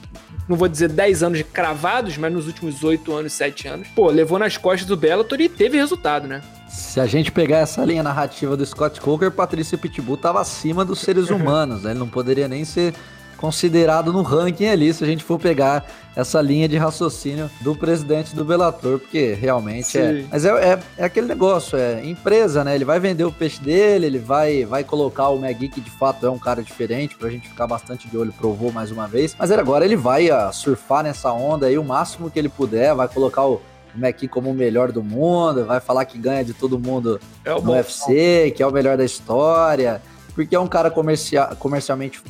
não 0.49 0.57
vou 0.57 0.69
dizer 0.69 0.89
10 0.89 1.23
anos 1.23 1.43
cravados, 1.43 2.17
mas 2.17 2.33
nos 2.33 2.47
últimos 2.47 2.83
8 2.83 3.13
anos, 3.13 3.33
7 3.33 3.69
anos, 3.69 3.89
pô, 3.89 4.11
levou 4.11 4.39
nas 4.39 4.57
costas 4.57 4.87
do 4.87 4.97
Bellator 4.97 5.41
e 5.41 5.49
teve 5.49 5.79
resultado, 5.79 6.27
né? 6.27 6.43
Se 6.69 7.01
a 7.01 7.07
gente 7.07 7.31
pegar 7.31 7.59
essa 7.59 7.85
linha 7.85 8.03
narrativa 8.03 8.57
do 8.57 8.67
Scott 8.67 9.01
Coker, 9.01 9.31
Patrício 9.31 9.79
Pitbull 9.79 10.17
tava 10.17 10.41
acima 10.41 10.85
dos 10.85 11.01
seres 11.01 11.29
humanos, 11.31 11.83
né? 11.83 11.91
Ele 11.93 11.99
não 11.99 12.09
poderia 12.09 12.49
nem 12.49 12.65
ser 12.65 12.95
considerado 13.37 14.13
no 14.13 14.23
ranking 14.23 14.67
ali, 14.67 14.93
se 14.93 15.05
a 15.05 15.07
gente 15.07 15.23
for 15.23 15.39
pegar 15.39 15.85
essa 16.15 16.41
linha 16.41 16.67
de 16.67 16.77
raciocínio 16.79 17.51
do 17.61 17.77
presidente 17.77 18.35
do 18.35 18.45
Bellator, 18.45 18.99
porque 18.99 19.35
realmente 19.35 19.99
é. 19.99 20.13
Sim. 20.13 20.19
é. 20.21 20.25
Mas 20.31 20.45
é, 20.45 20.49
é, 20.49 20.79
é, 20.97 21.05
aquele 21.05 21.27
negócio, 21.27 21.77
é 21.77 22.05
empresa, 22.05 22.65
né? 22.65 22.75
Ele 22.75 22.85
vai 22.85 22.99
vender 22.99 23.25
o 23.25 23.33
peixe 23.33 23.61
dele, 23.61 24.07
ele 24.07 24.19
vai, 24.19 24.65
vai 24.65 24.83
colocar 24.83 25.29
o 25.29 25.39
Magui, 25.39 25.69
que 25.69 25.81
de 25.81 25.91
fato 25.91 26.25
é 26.27 26.31
um 26.31 26.39
cara 26.39 26.63
diferente, 26.63 27.17
pra 27.17 27.29
gente 27.29 27.49
ficar 27.49 27.67
bastante 27.67 28.09
de 28.09 28.17
olho, 28.17 28.33
provou 28.33 28.73
mais 28.73 28.91
uma 28.91 29.07
vez. 29.07 29.37
Mas 29.39 29.51
agora 29.53 29.85
ele 29.85 29.97
vai 29.97 30.31
uh, 30.31 30.53
surfar 30.53 31.05
nessa 31.05 31.31
onda 31.31 31.67
aí 31.67 31.77
o 31.77 31.85
máximo 31.85 32.31
que 32.31 32.39
ele 32.39 32.49
puder, 32.49 32.95
vai 32.95 33.09
colocar 33.09 33.45
o. 33.45 33.61
O 33.97 34.29
como 34.29 34.51
o 34.51 34.55
melhor 34.55 34.93
do 34.93 35.03
mundo, 35.03 35.65
vai 35.65 35.81
falar 35.81 36.05
que 36.05 36.19
ganha 36.19 36.45
de 36.45 36.53
todo 36.53 36.79
mundo 36.79 37.21
é 37.45 37.51
no 37.51 37.61
bom. 37.61 37.73
UFC, 37.73 38.53
que 38.57 38.63
é 38.63 38.67
o 38.67 38.71
melhor 38.71 38.97
da 38.97 39.05
história, 39.05 40.03
porque 40.35 40.55
é 40.55 40.61
um 40.61 40.67
cara 40.67 40.91
comercial, 40.91 41.57
comercialmente 41.57 42.21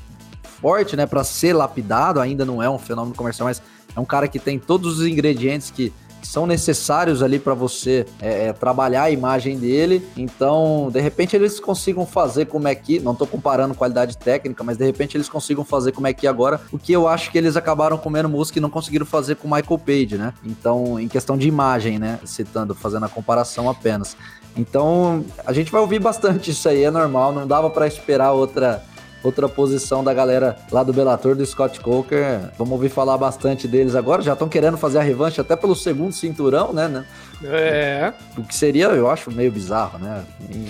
forte, 0.43 0.97
né, 0.97 1.07
para 1.07 1.23
ser 1.25 1.53
lapidado, 1.53 2.21
ainda 2.21 2.45
não 2.45 2.63
é 2.63 2.71
um 2.71 2.79
fenômeno 2.79 3.15
comercial, 3.15 3.47
mas 3.47 3.61
é 3.95 4.01
um 4.01 4.05
cara 4.05 4.29
que 4.29 4.39
tem 4.39 4.59
todos 4.59 5.01
os 5.01 5.07
ingredientes 5.07 5.71
que 5.71 5.93
são 6.27 6.47
necessários 6.47 7.23
ali 7.23 7.39
para 7.39 7.55
você 7.55 8.07
é, 8.21 8.49
é, 8.49 8.53
trabalhar 8.53 9.05
a 9.05 9.11
imagem 9.11 9.59
dele. 9.59 10.07
Então, 10.17 10.91
de 10.93 11.01
repente, 11.01 11.37
eles 11.37 11.59
consigam 11.61 12.05
fazer 12.05 12.47
como 12.47 12.69
é 12.69 12.75
que. 12.75 13.01
Não 13.01 13.13
estou 13.13 13.27
comparando 13.27 13.75
qualidade 13.75 14.17
técnica, 14.17 14.63
mas 14.65 14.77
de 14.77 14.85
repente 14.85 15.17
eles 15.17 15.29
consigam 15.29 15.65
fazer 15.65 15.93
como 15.93 16.07
é 16.07 16.13
que 16.13 16.27
agora. 16.27 16.61
O 16.73 16.79
que 16.79 16.93
eu 16.93 17.09
acho 17.09 17.31
que 17.31 17.39
eles 17.39 17.57
acabaram 17.57 17.97
comendo 17.97 18.29
música 18.29 18.59
e 18.59 18.63
não 18.63 18.71
conseguiram 18.71 19.07
fazer 19.07 19.37
com 19.37 19.49
Michael 19.49 19.79
Page, 19.79 20.19
né? 20.19 20.35
Então, 20.45 20.99
em 20.99 21.09
questão 21.09 21.37
de 21.37 21.49
imagem, 21.49 21.99
né? 21.99 22.19
Citando, 22.25 22.75
fazendo 22.75 23.07
a 23.07 23.09
comparação 23.09 23.71
apenas. 23.71 24.17
Então, 24.57 25.25
a 25.45 25.53
gente 25.53 25.71
vai 25.71 25.81
ouvir 25.81 25.99
bastante 25.99 26.51
isso 26.51 26.69
aí, 26.69 26.83
é 26.83 26.91
normal, 26.91 27.33
não 27.33 27.47
dava 27.47 27.69
para 27.69 27.87
esperar 27.87 28.33
outra 28.33 28.83
outra 29.23 29.49
posição 29.49 30.05
da 30.05 30.13
galera 30.15 30.57
lá 30.71 30.83
do 30.83 30.93
Bellator, 30.93 31.35
do 31.35 31.45
Scott 31.45 31.81
Coker. 31.81 32.51
Vamos 32.59 32.73
ouvir 32.73 32.89
falar 32.89 33.19
bastante 33.19 33.67
deles 33.67 33.95
agora. 33.95 34.23
Já 34.23 34.33
estão 34.35 34.49
querendo 34.49 34.77
fazer 34.77 34.99
a 34.99 35.03
revanche 35.03 35.41
até 35.41 35.57
pelo 35.57 35.75
segundo 35.75 36.13
cinturão, 36.13 36.73
né? 36.73 37.05
Né? 37.41 37.51
É. 37.53 38.13
O 38.37 38.43
que 38.43 38.55
seria, 38.55 38.87
eu 38.87 39.11
acho, 39.11 39.31
meio 39.31 39.51
bizarro, 39.51 39.99
né? 39.99 40.25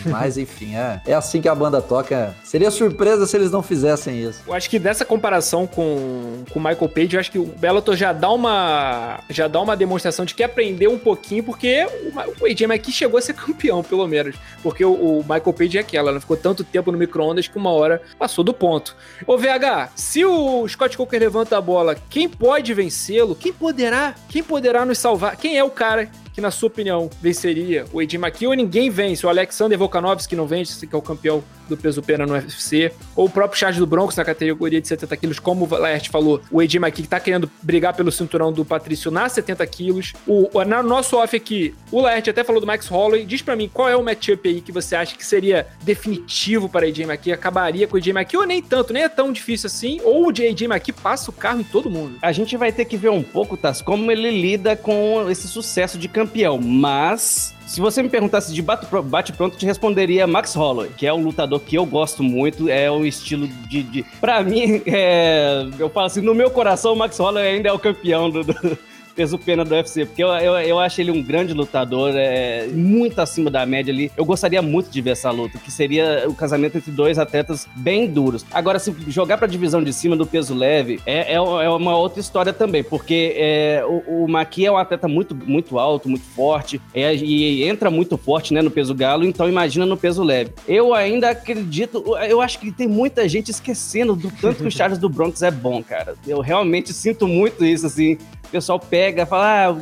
Mas, 0.07 0.37
enfim, 0.39 0.75
é, 0.75 1.01
é 1.07 1.15
assim 1.15 1.41
que 1.41 1.49
a 1.49 1.55
banda 1.55 1.81
toca. 1.81 2.35
Seria 2.45 2.71
surpresa 2.71 3.27
se 3.27 3.37
eles 3.37 3.51
não 3.51 3.63
fizessem 3.63 4.23
isso. 4.23 4.43
Eu 4.47 4.55
acho 4.55 4.69
que 4.69 4.79
dessa 4.79 5.05
comparação 5.05 5.67
com 5.67 6.45
o 6.55 6.61
Michael 6.61 6.89
Page, 6.89 7.15
eu 7.15 7.21
acho 7.21 7.31
que 7.31 7.39
o 7.39 7.45
Bellator 7.45 7.97
já 7.97 8.13
dá 8.13 8.31
uma 8.31 9.21
já 9.31 9.49
dá 9.49 9.61
uma 9.61 9.77
demonstração 9.77 10.25
de 10.25 10.35
que 10.35 10.43
aprendeu 10.43 10.93
um 10.93 10.99
pouquinho, 10.99 11.43
porque 11.43 11.87
o, 11.87 12.43
o 12.43 12.47
AJ 12.47 12.63
McKee 12.63 12.93
chegou 12.93 13.19
a 13.19 13.23
ser 13.23 13.35
campeão, 13.35 13.83
pelo 13.83 14.07
menos. 14.07 14.37
Porque 14.63 14.85
o, 14.85 14.93
o 14.93 15.23
Michael 15.23 15.53
Page 15.53 15.79
é 15.79 15.81
aquela, 15.81 16.13
não 16.13 16.21
ficou 16.21 16.37
tanto 16.37 16.65
tempo 16.65 16.91
no 16.91 16.99
micro-ondas 16.99 17.49
que 17.49 17.57
uma 17.57 17.71
hora 17.71 18.03
passou 18.19 18.45
do 18.45 18.55
ponto. 18.55 18.97
Ô, 19.27 19.37
VH, 19.37 19.91
se 19.95 20.25
o 20.25 20.67
Scott 20.69 20.97
Coker 20.97 21.21
levanta 21.21 21.57
a 21.57 21.61
bola, 21.61 21.97
quem 22.09 22.29
pode 22.29 22.73
vencê-lo? 22.75 23.35
Quem 23.35 23.53
poderá? 23.53 24.15
Quem 24.29 24.43
poderá 24.43 24.85
nos 24.85 24.99
salvar? 24.99 25.37
Quem 25.37 25.57
é 25.57 25.65
o 25.65 25.71
cara 25.71 26.09
que, 26.37 26.41
na 26.43 26.51
sua 26.51 26.67
opinião, 26.67 27.09
venceria 27.23 27.87
o 27.95 28.03
Ed 28.03 28.15
McKee 28.15 28.47
ou 28.47 28.53
ninguém 28.53 28.91
vence? 28.91 29.25
O 29.25 29.29
Alexander 29.31 29.79
Volkanovski 29.79 30.37
não 30.37 30.47
vence, 30.47 30.87
que 30.87 30.95
é 30.95 30.99
o 30.99 31.01
campeão 31.01 31.43
do 31.69 31.77
peso 31.77 32.03
pena 32.03 32.27
no 32.27 32.35
UFC, 32.35 32.93
ou 33.15 33.27
o 33.27 33.31
próprio 33.31 33.59
Charles 33.59 33.79
do 33.79 33.87
Broncos 33.87 34.17
na 34.17 34.25
categoria 34.25 34.81
de 34.81 34.89
70 34.89 35.17
quilos, 35.17 35.39
como 35.39 35.67
o 35.67 35.77
Laerte 35.77 36.11
falou, 36.11 36.41
o 36.51 36.61
AJ 36.61 36.77
McKee 36.77 37.03
que 37.03 37.09
tá 37.09 37.21
querendo 37.21 37.51
brigar 37.63 37.95
pelo 37.95 38.11
cinturão 38.11 38.53
do 38.53 38.65
Patrício 38.65 39.11
na 39.11 39.29
70 39.29 39.67
quilos. 39.67 40.13
O, 40.27 40.49
no 40.65 40.83
nosso 40.83 41.17
off 41.17 41.37
aqui, 41.37 41.75
o 41.91 42.01
Laerte 42.01 42.31
até 42.31 42.43
falou 42.45 42.61
do 42.61 42.67
Max 42.67 42.87
Holloway. 42.87 43.25
Diz 43.25 43.43
para 43.43 43.57
mim 43.57 43.71
qual 43.73 43.89
é 43.89 43.97
o 43.97 44.03
matchup 44.03 44.49
aí 44.49 44.61
que 44.61 44.73
você 44.73 44.97
acha 44.97 45.17
que 45.17 45.25
seria 45.25 45.67
definitivo 45.83 46.69
para 46.69 46.87
AJ 46.87 47.01
McKee, 47.01 47.33
acabaria 47.33 47.87
com 47.87 47.97
o 47.97 47.99
AJ 47.99 48.09
McKee, 48.09 48.37
ou 48.37 48.47
nem 48.47 48.63
tanto, 48.63 48.93
nem 48.93 49.03
é 49.03 49.09
tão 49.09 49.33
difícil 49.33 49.67
assim, 49.67 50.01
ou 50.03 50.27
o 50.27 50.31
AJ 50.31 50.63
McKee 50.63 50.93
passa 50.93 51.31
o 51.31 51.35
carro 51.35 51.61
em 51.61 51.65
todo 51.65 51.91
mundo. 51.91 52.19
A 52.23 52.33
gente 52.33 52.57
vai 52.57 52.73
ter 52.73 52.85
que 52.85 52.97
ver 52.97 53.11
um 53.11 53.23
pouco, 53.23 53.57
Tass, 53.57 53.83
como 53.83 54.11
ele 54.11 54.31
lida 54.31 54.77
com 54.77 55.27
esse 55.31 55.49
sucesso 55.49 55.99
de 55.99 56.09
campeão, 56.09 56.59
mas 56.59 57.56
se 57.67 57.81
você 57.81 58.03
me 58.03 58.09
perguntasse 58.09 58.55
de 58.55 58.63
bate-pronto, 58.63 59.55
eu 59.55 59.59
te 59.59 59.67
responderia 59.67 60.27
Max 60.27 60.55
Holloway, 60.55 60.91
que 60.97 61.07
é 61.07 61.13
um 61.13 61.23
lutador 61.23 61.59
que 61.61 61.77
eu 61.77 61.85
gosto 61.85 62.23
muito, 62.23 62.69
é 62.69 62.91
o 62.91 63.05
estilo 63.05 63.49
de... 63.69 63.83
de... 63.83 64.03
Pra 64.21 64.43
mim, 64.43 64.81
é... 64.87 65.67
eu 65.79 65.91
falo 65.91 66.07
assim, 66.07 66.21
no 66.21 66.35
meu 66.35 66.51
coração, 66.51 66.93
o 66.93 66.97
Max 66.97 67.19
Holloway 67.19 67.57
ainda 67.57 67.69
é 67.69 67.73
o 67.73 67.79
campeão 67.79 68.31
do, 68.31 68.45
do 68.45 68.79
peso 69.17 69.39
pena 69.39 69.65
do 69.65 69.75
UFC, 69.75 70.05
porque 70.05 70.23
eu, 70.23 70.29
eu, 70.29 70.55
eu 70.59 70.79
acho 70.79 71.01
ele 71.01 71.11
um 71.11 71.23
grande 71.23 71.55
lutador, 71.55 72.13
é 72.15 72.67
muito 72.69 73.19
acima 73.19 73.51
da 73.51 73.65
média 73.65 73.93
ali. 73.93 74.13
Eu 74.17 74.25
gostaria 74.25 74.61
muito 74.61 74.91
de 74.91 75.01
ver 75.01 75.11
essa 75.11 75.31
luta, 75.31 75.59
que 75.59 75.71
seria 75.73 76.25
o 76.29 76.35
casamento 76.35 76.77
entre 76.77 76.91
dois 76.91 77.19
atletas 77.19 77.67
bem 77.75 78.07
duros. 78.07 78.45
Agora, 78.53 78.79
se 78.79 78.95
jogar 79.09 79.39
pra 79.39 79.47
divisão 79.47 79.83
de 79.83 79.93
cima 79.93 80.15
do 80.15 80.27
peso 80.27 80.55
leve, 80.55 81.01
é, 81.07 81.33
é, 81.33 81.37
é 81.37 81.41
uma 81.41 81.97
outra 81.97 82.21
história 82.21 82.53
também, 82.53 82.85
porque 82.85 83.35
é, 83.37 83.83
o, 83.87 84.25
o 84.25 84.29
Maqui 84.29 84.67
é 84.67 84.71
um 84.71 84.77
atleta 84.77 85.09
muito, 85.09 85.35
muito 85.35 85.79
alto, 85.79 86.09
muito 86.09 86.25
forte, 86.25 86.81
é, 86.93 87.15
e 87.15 87.65
entra 87.65 87.91
muito 87.91 88.19
forte 88.19 88.53
né, 88.53 88.61
no 88.61 88.71
peso 88.71 88.95
galo, 88.95 89.25
então 89.25 89.49
imagina 89.49 89.87
no 89.87 89.97
peso 89.97 90.23
leve. 90.23 90.53
Eu 90.69 90.93
ainda 90.93 91.31
acredito, 91.31 92.05
eu 92.29 92.43
acho 92.43 92.59
que 92.59 92.71
tem 92.71 92.87
muita 92.87 93.27
gente 93.27 93.51
esquecendo 93.51 94.15
do 94.15 94.31
tanto 94.31 94.63
que 94.63 94.69
o 94.69 94.71
Charles 94.77 94.99
do 94.99 95.09
Bronx 95.09 95.41
é 95.41 95.51
bom, 95.51 95.83
cara. 95.83 96.15
Eu 96.27 96.41
realmente 96.41 96.93
sinto 96.93 97.27
muito 97.27 97.65
isso, 97.65 97.87
assim. 97.87 98.19
O 98.47 98.51
pessoal 98.51 98.79
pega 98.79 99.27
fala, 99.27 99.69
ah, 99.71 99.77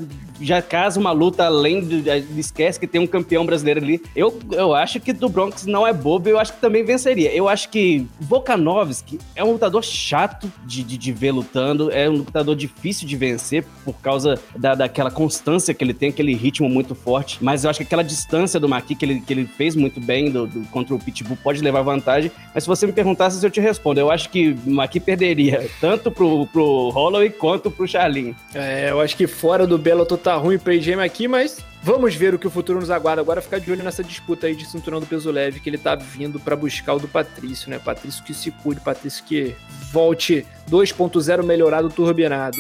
já 0.45 0.61
casa 0.61 1.01
uma 1.01 1.13
luta 1.13 1.45
além 1.45 1.81
do. 1.81 2.03
Esquece 2.39 2.79
que 2.79 2.87
tem 2.87 3.01
um 3.01 3.07
campeão 3.07 3.47
brasileiro 3.47 3.81
ali. 3.81 4.03
Eu, 4.15 4.39
eu 4.53 4.75
acho 4.75 5.01
que 5.01 5.13
do 5.13 5.29
Bronx 5.29 5.67
não 5.67 5.87
é 5.87 5.93
bobo, 5.93 6.29
eu 6.29 6.39
acho 6.39 6.53
que 6.53 6.61
também 6.61 6.85
venceria. 6.85 7.35
Eu 7.35 7.49
acho 7.49 7.69
que 7.69 8.07
Volkanovski 8.21 9.19
é 9.35 9.43
um 9.43 9.53
lutador 9.53 9.83
chato 9.83 10.51
de, 10.65 10.83
de, 10.83 10.99
de 10.99 11.13
ver 11.13 11.33
lutando, 11.33 11.91
é 11.91 12.09
um 12.09 12.19
lutador 12.19 12.55
difícil 12.55 13.07
de 13.09 13.17
vencer 13.17 13.65
por 13.85 13.95
causa 13.95 14.39
da, 14.57 14.75
daquela 14.75 15.11
constância 15.11 15.73
que 15.73 15.83
ele 15.83 15.95
tem, 15.95 16.11
aquele 16.11 16.35
ritmo 16.35 16.69
muito 16.69 16.95
forte. 16.95 17.39
Mas 17.41 17.65
eu 17.65 17.71
acho 17.71 17.79
que 17.79 17.85
aquela 17.85 18.05
distância 18.05 18.61
do 18.61 18.69
Maqui 18.69 18.95
que 18.95 19.05
ele, 19.05 19.21
que 19.21 19.33
ele 19.33 19.47
fez 19.47 19.75
muito 19.75 20.01
bem 20.01 20.31
do, 20.31 20.47
do, 20.47 20.65
contra 20.69 20.95
o 20.95 20.99
Pitbull 20.99 21.39
pode 21.43 21.63
levar 21.63 21.83
vantagem. 21.83 22.31
Mas 22.55 22.65
se 22.65 22.69
você 22.69 22.87
me 22.87 22.93
perguntasse, 22.93 23.45
eu 23.45 23.51
te 23.51 23.61
respondo. 23.61 24.01
Eu 24.01 24.11
acho 24.11 24.29
que 24.31 24.57
o 24.67 24.71
Maqui 24.71 25.01
perderia 25.01 25.69
tanto 25.81 26.11
pro, 26.11 26.47
pro 26.47 26.91
Holloway 26.91 27.31
quanto 27.31 27.71
pro 27.71 27.87
Charlin. 27.87 28.35
É, 28.55 28.91
eu 28.91 29.01
acho 29.01 29.17
que 29.17 29.27
fora 29.27 29.67
do 29.67 29.79
Bellator 29.79 30.19
tá 30.35 30.37
ruim 30.37 30.59
pra 30.59 30.75
IGM 30.75 31.01
aqui, 31.01 31.29
mas 31.29 31.59
vamos 31.81 32.17
ver 32.17 32.35
o 32.35 32.39
que 32.39 32.47
o 32.47 32.51
futuro 32.51 32.81
nos 32.81 32.91
aguarda. 32.91 33.23
Agora 33.23 33.41
ficar 33.41 33.61
de 33.61 33.71
olho 33.71 33.85
nessa 33.85 34.03
disputa 34.03 34.49
aí 34.49 34.57
de 34.57 34.67
cinturão 34.67 34.99
do 34.99 35.07
peso 35.07 35.31
leve 35.31 35.61
que 35.61 35.71
ele 35.71 35.79
tá 35.79 35.95
vindo 35.95 36.41
para 36.41 36.57
buscar 36.57 36.95
o 36.95 36.99
do 36.99 37.07
Patrício, 37.07 37.71
né? 37.71 37.79
Patrício 37.79 38.25
que 38.25 38.35
se 38.35 38.51
cuide, 38.51 38.81
Patrício 38.81 39.23
que 39.25 39.55
volte 39.93 40.45
2.0 40.69 41.45
melhorado, 41.45 41.89
turbinado. 41.89 42.59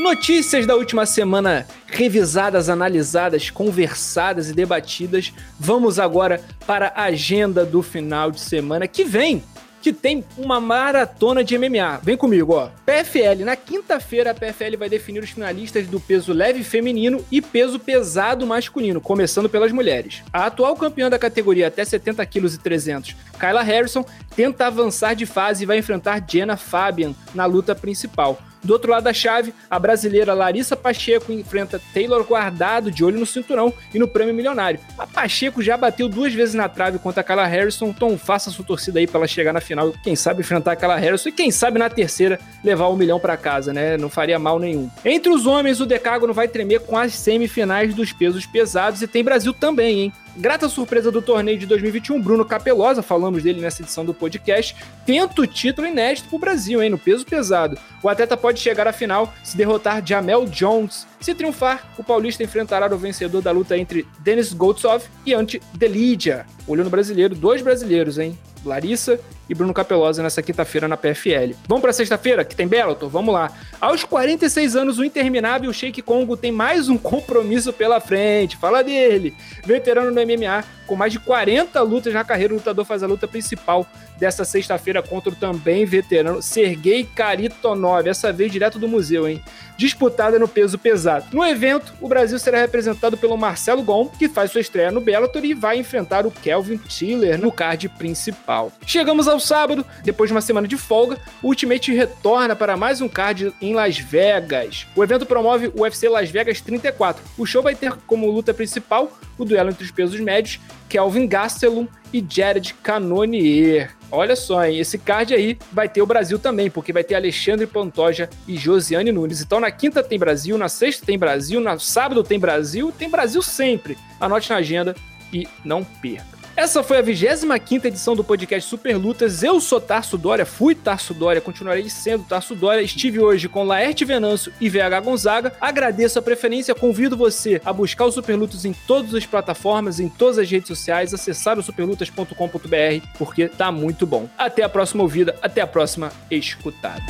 Notícias 0.00 0.66
da 0.66 0.74
última 0.74 1.06
semana 1.06 1.68
revisadas, 1.86 2.68
analisadas, 2.68 3.48
conversadas 3.48 4.50
e 4.50 4.52
debatidas. 4.52 5.32
Vamos 5.58 6.00
agora 6.00 6.40
para 6.66 6.88
a 6.96 7.04
agenda 7.04 7.64
do 7.64 7.80
final 7.80 8.32
de 8.32 8.40
semana 8.40 8.88
que 8.88 9.04
vem 9.04 9.40
que 9.84 9.92
tem 9.92 10.24
uma 10.38 10.58
maratona 10.58 11.44
de 11.44 11.58
MMA. 11.58 12.00
Vem 12.02 12.16
comigo, 12.16 12.54
ó. 12.54 12.70
PFL. 12.86 13.44
Na 13.44 13.54
quinta-feira, 13.54 14.30
a 14.30 14.34
PFL 14.34 14.78
vai 14.78 14.88
definir 14.88 15.22
os 15.22 15.28
finalistas 15.28 15.86
do 15.86 16.00
peso 16.00 16.32
leve 16.32 16.64
feminino 16.64 17.22
e 17.30 17.42
peso 17.42 17.78
pesado 17.78 18.46
masculino, 18.46 18.98
começando 18.98 19.46
pelas 19.46 19.72
mulheres. 19.72 20.22
A 20.32 20.46
atual 20.46 20.74
campeã 20.74 21.10
da 21.10 21.18
categoria 21.18 21.68
até 21.68 21.84
70 21.84 22.24
kg 22.24 22.46
e 22.46 22.58
300, 22.58 23.14
Kyla 23.38 23.62
Harrison, 23.62 24.06
tenta 24.34 24.68
avançar 24.68 25.12
de 25.12 25.26
fase 25.26 25.64
e 25.64 25.66
vai 25.66 25.76
enfrentar 25.76 26.24
Jenna 26.26 26.56
Fabian 26.56 27.14
na 27.34 27.44
luta 27.44 27.74
principal. 27.74 28.40
Do 28.64 28.72
outro 28.72 28.90
lado 28.90 29.04
da 29.04 29.12
chave, 29.12 29.52
a 29.70 29.78
brasileira 29.78 30.32
Larissa 30.32 30.74
Pacheco 30.74 31.30
enfrenta 31.30 31.80
Taylor 31.92 32.24
Guardado 32.24 32.90
de 32.90 33.04
olho 33.04 33.20
no 33.20 33.26
cinturão 33.26 33.72
e 33.92 33.98
no 33.98 34.08
prêmio 34.08 34.34
milionário. 34.34 34.80
A 34.98 35.06
Pacheco 35.06 35.62
já 35.62 35.76
bateu 35.76 36.08
duas 36.08 36.32
vezes 36.32 36.54
na 36.54 36.68
trave 36.68 36.98
contra 36.98 37.20
a 37.20 37.24
Kala 37.24 37.46
Harrison, 37.46 37.88
então 37.88 38.16
faça 38.16 38.50
sua 38.50 38.64
torcida 38.64 38.98
aí 38.98 39.06
para 39.06 39.18
ela 39.18 39.26
chegar 39.26 39.52
na 39.52 39.60
final, 39.60 39.92
quem 40.02 40.16
sabe 40.16 40.40
enfrentar 40.40 40.72
a 40.72 40.76
Kala 40.76 40.96
Harrison 40.96 41.28
e 41.28 41.32
quem 41.32 41.50
sabe 41.50 41.78
na 41.78 41.90
terceira 41.90 42.40
levar 42.64 42.88
um 42.88 42.96
milhão 42.96 43.20
para 43.20 43.36
casa, 43.36 43.72
né? 43.72 43.96
Não 43.98 44.08
faria 44.08 44.38
mal 44.38 44.58
nenhum. 44.58 44.90
Entre 45.04 45.30
os 45.30 45.46
homens, 45.46 45.80
o 45.80 45.86
Decágono 45.86 46.32
vai 46.32 46.48
tremer 46.48 46.80
com 46.80 46.96
as 46.96 47.14
semifinais 47.14 47.94
dos 47.94 48.12
pesos 48.12 48.46
pesados 48.46 49.02
e 49.02 49.06
tem 49.06 49.22
Brasil 49.22 49.52
também, 49.52 50.00
hein? 50.00 50.12
Grata 50.36 50.68
surpresa 50.68 51.12
do 51.12 51.22
torneio 51.22 51.56
de 51.56 51.64
2021, 51.64 52.20
Bruno 52.20 52.44
Capelosa, 52.44 53.02
falamos 53.02 53.44
dele 53.44 53.60
nessa 53.60 53.82
edição 53.82 54.04
do 54.04 54.12
podcast, 54.12 54.74
tenta 55.06 55.40
o 55.40 55.46
título 55.46 55.86
inédito 55.86 56.28
pro 56.28 56.40
Brasil, 56.40 56.82
hein, 56.82 56.90
no 56.90 56.98
peso 56.98 57.24
pesado. 57.24 57.78
O 58.02 58.08
atleta 58.08 58.36
pode 58.36 58.58
chegar 58.58 58.88
à 58.88 58.92
final 58.92 59.32
se 59.44 59.56
derrotar 59.56 60.04
Jamel 60.04 60.44
Jones. 60.46 61.06
Se 61.24 61.34
triunfar, 61.34 61.88
o 61.96 62.04
paulista 62.04 62.42
enfrentará 62.42 62.84
o 62.94 62.98
vencedor 62.98 63.40
da 63.40 63.50
luta 63.50 63.78
entre 63.78 64.06
Denis 64.18 64.52
Goltsov 64.52 65.04
e 65.24 65.32
Ante 65.32 65.58
Delidia. 65.72 66.44
Olhando 66.66 66.90
brasileiro, 66.90 67.34
dois 67.34 67.62
brasileiros, 67.62 68.18
hein? 68.18 68.38
Larissa 68.62 69.18
e 69.48 69.54
Bruno 69.54 69.72
Capelosa 69.72 70.22
nessa 70.22 70.42
quinta-feira 70.42 70.86
na 70.86 70.98
PFL. 70.98 71.54
Vamos 71.66 71.80
para 71.80 71.94
sexta-feira, 71.94 72.44
que 72.44 72.54
tem 72.54 72.68
Bellator? 72.68 73.08
Vamos 73.08 73.32
lá. 73.32 73.50
Aos 73.80 74.04
46 74.04 74.76
anos, 74.76 74.98
o 74.98 75.04
interminável 75.04 75.72
Sheik 75.72 76.02
Congo 76.02 76.36
tem 76.36 76.52
mais 76.52 76.90
um 76.90 76.98
compromisso 76.98 77.72
pela 77.72 78.00
frente. 78.00 78.58
Fala 78.58 78.84
dele. 78.84 79.34
Veterano 79.64 80.10
no 80.10 80.20
MMA, 80.20 80.62
com 80.86 80.94
mais 80.94 81.12
de 81.12 81.18
40 81.18 81.80
lutas 81.80 82.12
na 82.12 82.22
carreira, 82.24 82.52
o 82.52 82.56
lutador 82.56 82.84
faz 82.84 83.02
a 83.02 83.06
luta 83.06 83.26
principal 83.26 83.86
dessa 84.18 84.44
sexta-feira 84.44 85.02
contra 85.02 85.32
o 85.32 85.36
também 85.36 85.86
veterano 85.86 86.42
Sergei 86.42 87.04
Karitonov, 87.04 88.06
essa 88.06 88.30
vez 88.30 88.52
direto 88.52 88.78
do 88.78 88.86
museu, 88.86 89.26
hein? 89.26 89.42
Disputada 89.76 90.38
no 90.38 90.46
peso 90.46 90.78
pesado. 90.78 91.26
No 91.32 91.44
evento, 91.44 91.94
o 92.00 92.08
Brasil 92.08 92.38
será 92.38 92.58
representado 92.58 93.16
pelo 93.16 93.36
Marcelo 93.36 93.82
Gon, 93.82 94.08
que 94.08 94.28
faz 94.28 94.50
sua 94.50 94.60
estreia 94.60 94.90
no 94.90 95.00
Bellator 95.00 95.44
e 95.44 95.54
vai 95.54 95.78
enfrentar 95.78 96.26
o 96.26 96.30
Kelvin 96.30 96.76
Tiller 96.76 97.38
no 97.38 97.50
card 97.50 97.88
principal. 97.90 98.72
Chegamos 98.86 99.26
ao 99.28 99.40
sábado, 99.40 99.84
depois 100.02 100.28
de 100.28 100.34
uma 100.34 100.40
semana 100.40 100.68
de 100.68 100.76
folga, 100.76 101.18
o 101.42 101.48
Ultimate 101.48 101.92
retorna 101.92 102.56
para 102.56 102.76
mais 102.76 103.00
um 103.00 103.08
card 103.08 103.54
em 103.60 103.74
Las 103.74 103.98
Vegas. 103.98 104.86
O 104.94 105.02
evento 105.02 105.26
promove 105.26 105.72
o 105.74 105.82
UFC 105.82 106.08
Las 106.08 106.30
Vegas 106.30 106.60
34. 106.60 107.22
O 107.38 107.46
show 107.46 107.62
vai 107.62 107.74
ter 107.74 107.92
como 108.06 108.30
luta 108.30 108.52
principal 108.52 109.12
o 109.38 109.44
duelo 109.44 109.70
entre 109.70 109.84
os 109.84 109.90
pesos 109.90 110.20
médios, 110.20 110.60
Kelvin 110.88 111.26
Gastelum 111.26 111.88
e 112.12 112.24
Jared 112.28 112.74
Cannonier. 112.82 113.90
Olha 114.10 114.36
só, 114.36 114.64
hein? 114.64 114.78
Esse 114.78 114.96
card 114.96 115.34
aí 115.34 115.58
vai 115.72 115.88
ter 115.88 116.00
o 116.00 116.06
Brasil 116.06 116.38
também, 116.38 116.70
porque 116.70 116.92
vai 116.92 117.02
ter 117.02 117.16
Alexandre 117.16 117.66
Pantoja 117.66 118.30
e 118.46 118.56
Josiane 118.56 119.10
Nunes. 119.10 119.40
Então 119.40 119.58
na 119.58 119.70
quinta 119.70 120.02
tem 120.02 120.18
Brasil, 120.18 120.56
na 120.56 120.68
sexta 120.68 121.04
tem 121.04 121.18
Brasil, 121.18 121.60
no 121.60 121.80
sábado 121.80 122.22
tem 122.22 122.38
Brasil, 122.38 122.92
tem 122.96 123.10
Brasil 123.10 123.42
sempre. 123.42 123.98
Anote 124.20 124.50
na 124.50 124.56
agenda 124.56 124.94
e 125.32 125.48
não 125.64 125.82
perca. 125.82 126.33
Essa 126.56 126.84
foi 126.84 126.98
a 126.98 127.02
25 127.02 127.84
edição 127.84 128.14
do 128.14 128.22
podcast 128.22 128.70
Super 128.70 128.96
Lutas. 128.96 129.42
Eu 129.42 129.60
sou 129.60 129.80
Tarso 129.80 130.16
Dória, 130.16 130.46
fui 130.46 130.72
Tarso 130.72 131.12
Dória, 131.12 131.40
continuarei 131.40 131.90
sendo 131.90 132.22
Tarso 132.24 132.54
Dória. 132.54 132.80
Estive 132.80 133.18
hoje 133.18 133.48
com 133.48 133.64
Laerte 133.64 134.04
Venâncio 134.04 134.52
e 134.60 134.68
VH 134.68 135.00
Gonzaga. 135.02 135.52
Agradeço 135.60 136.16
a 136.16 136.22
preferência, 136.22 136.72
convido 136.72 137.16
você 137.16 137.60
a 137.64 137.72
buscar 137.72 138.04
o 138.04 138.12
Super 138.12 138.36
Lutas 138.36 138.64
em 138.64 138.72
todas 138.72 139.14
as 139.16 139.26
plataformas, 139.26 139.98
em 139.98 140.08
todas 140.08 140.38
as 140.38 140.48
redes 140.48 140.68
sociais, 140.68 141.12
acessar 141.12 141.58
o 141.58 141.62
superlutas.com.br, 141.62 143.06
porque 143.18 143.48
tá 143.48 143.72
muito 143.72 144.06
bom. 144.06 144.28
Até 144.38 144.62
a 144.62 144.68
próxima 144.68 145.02
ouvida, 145.02 145.34
até 145.42 145.60
a 145.60 145.66
próxima 145.66 146.12
escutada. 146.30 147.02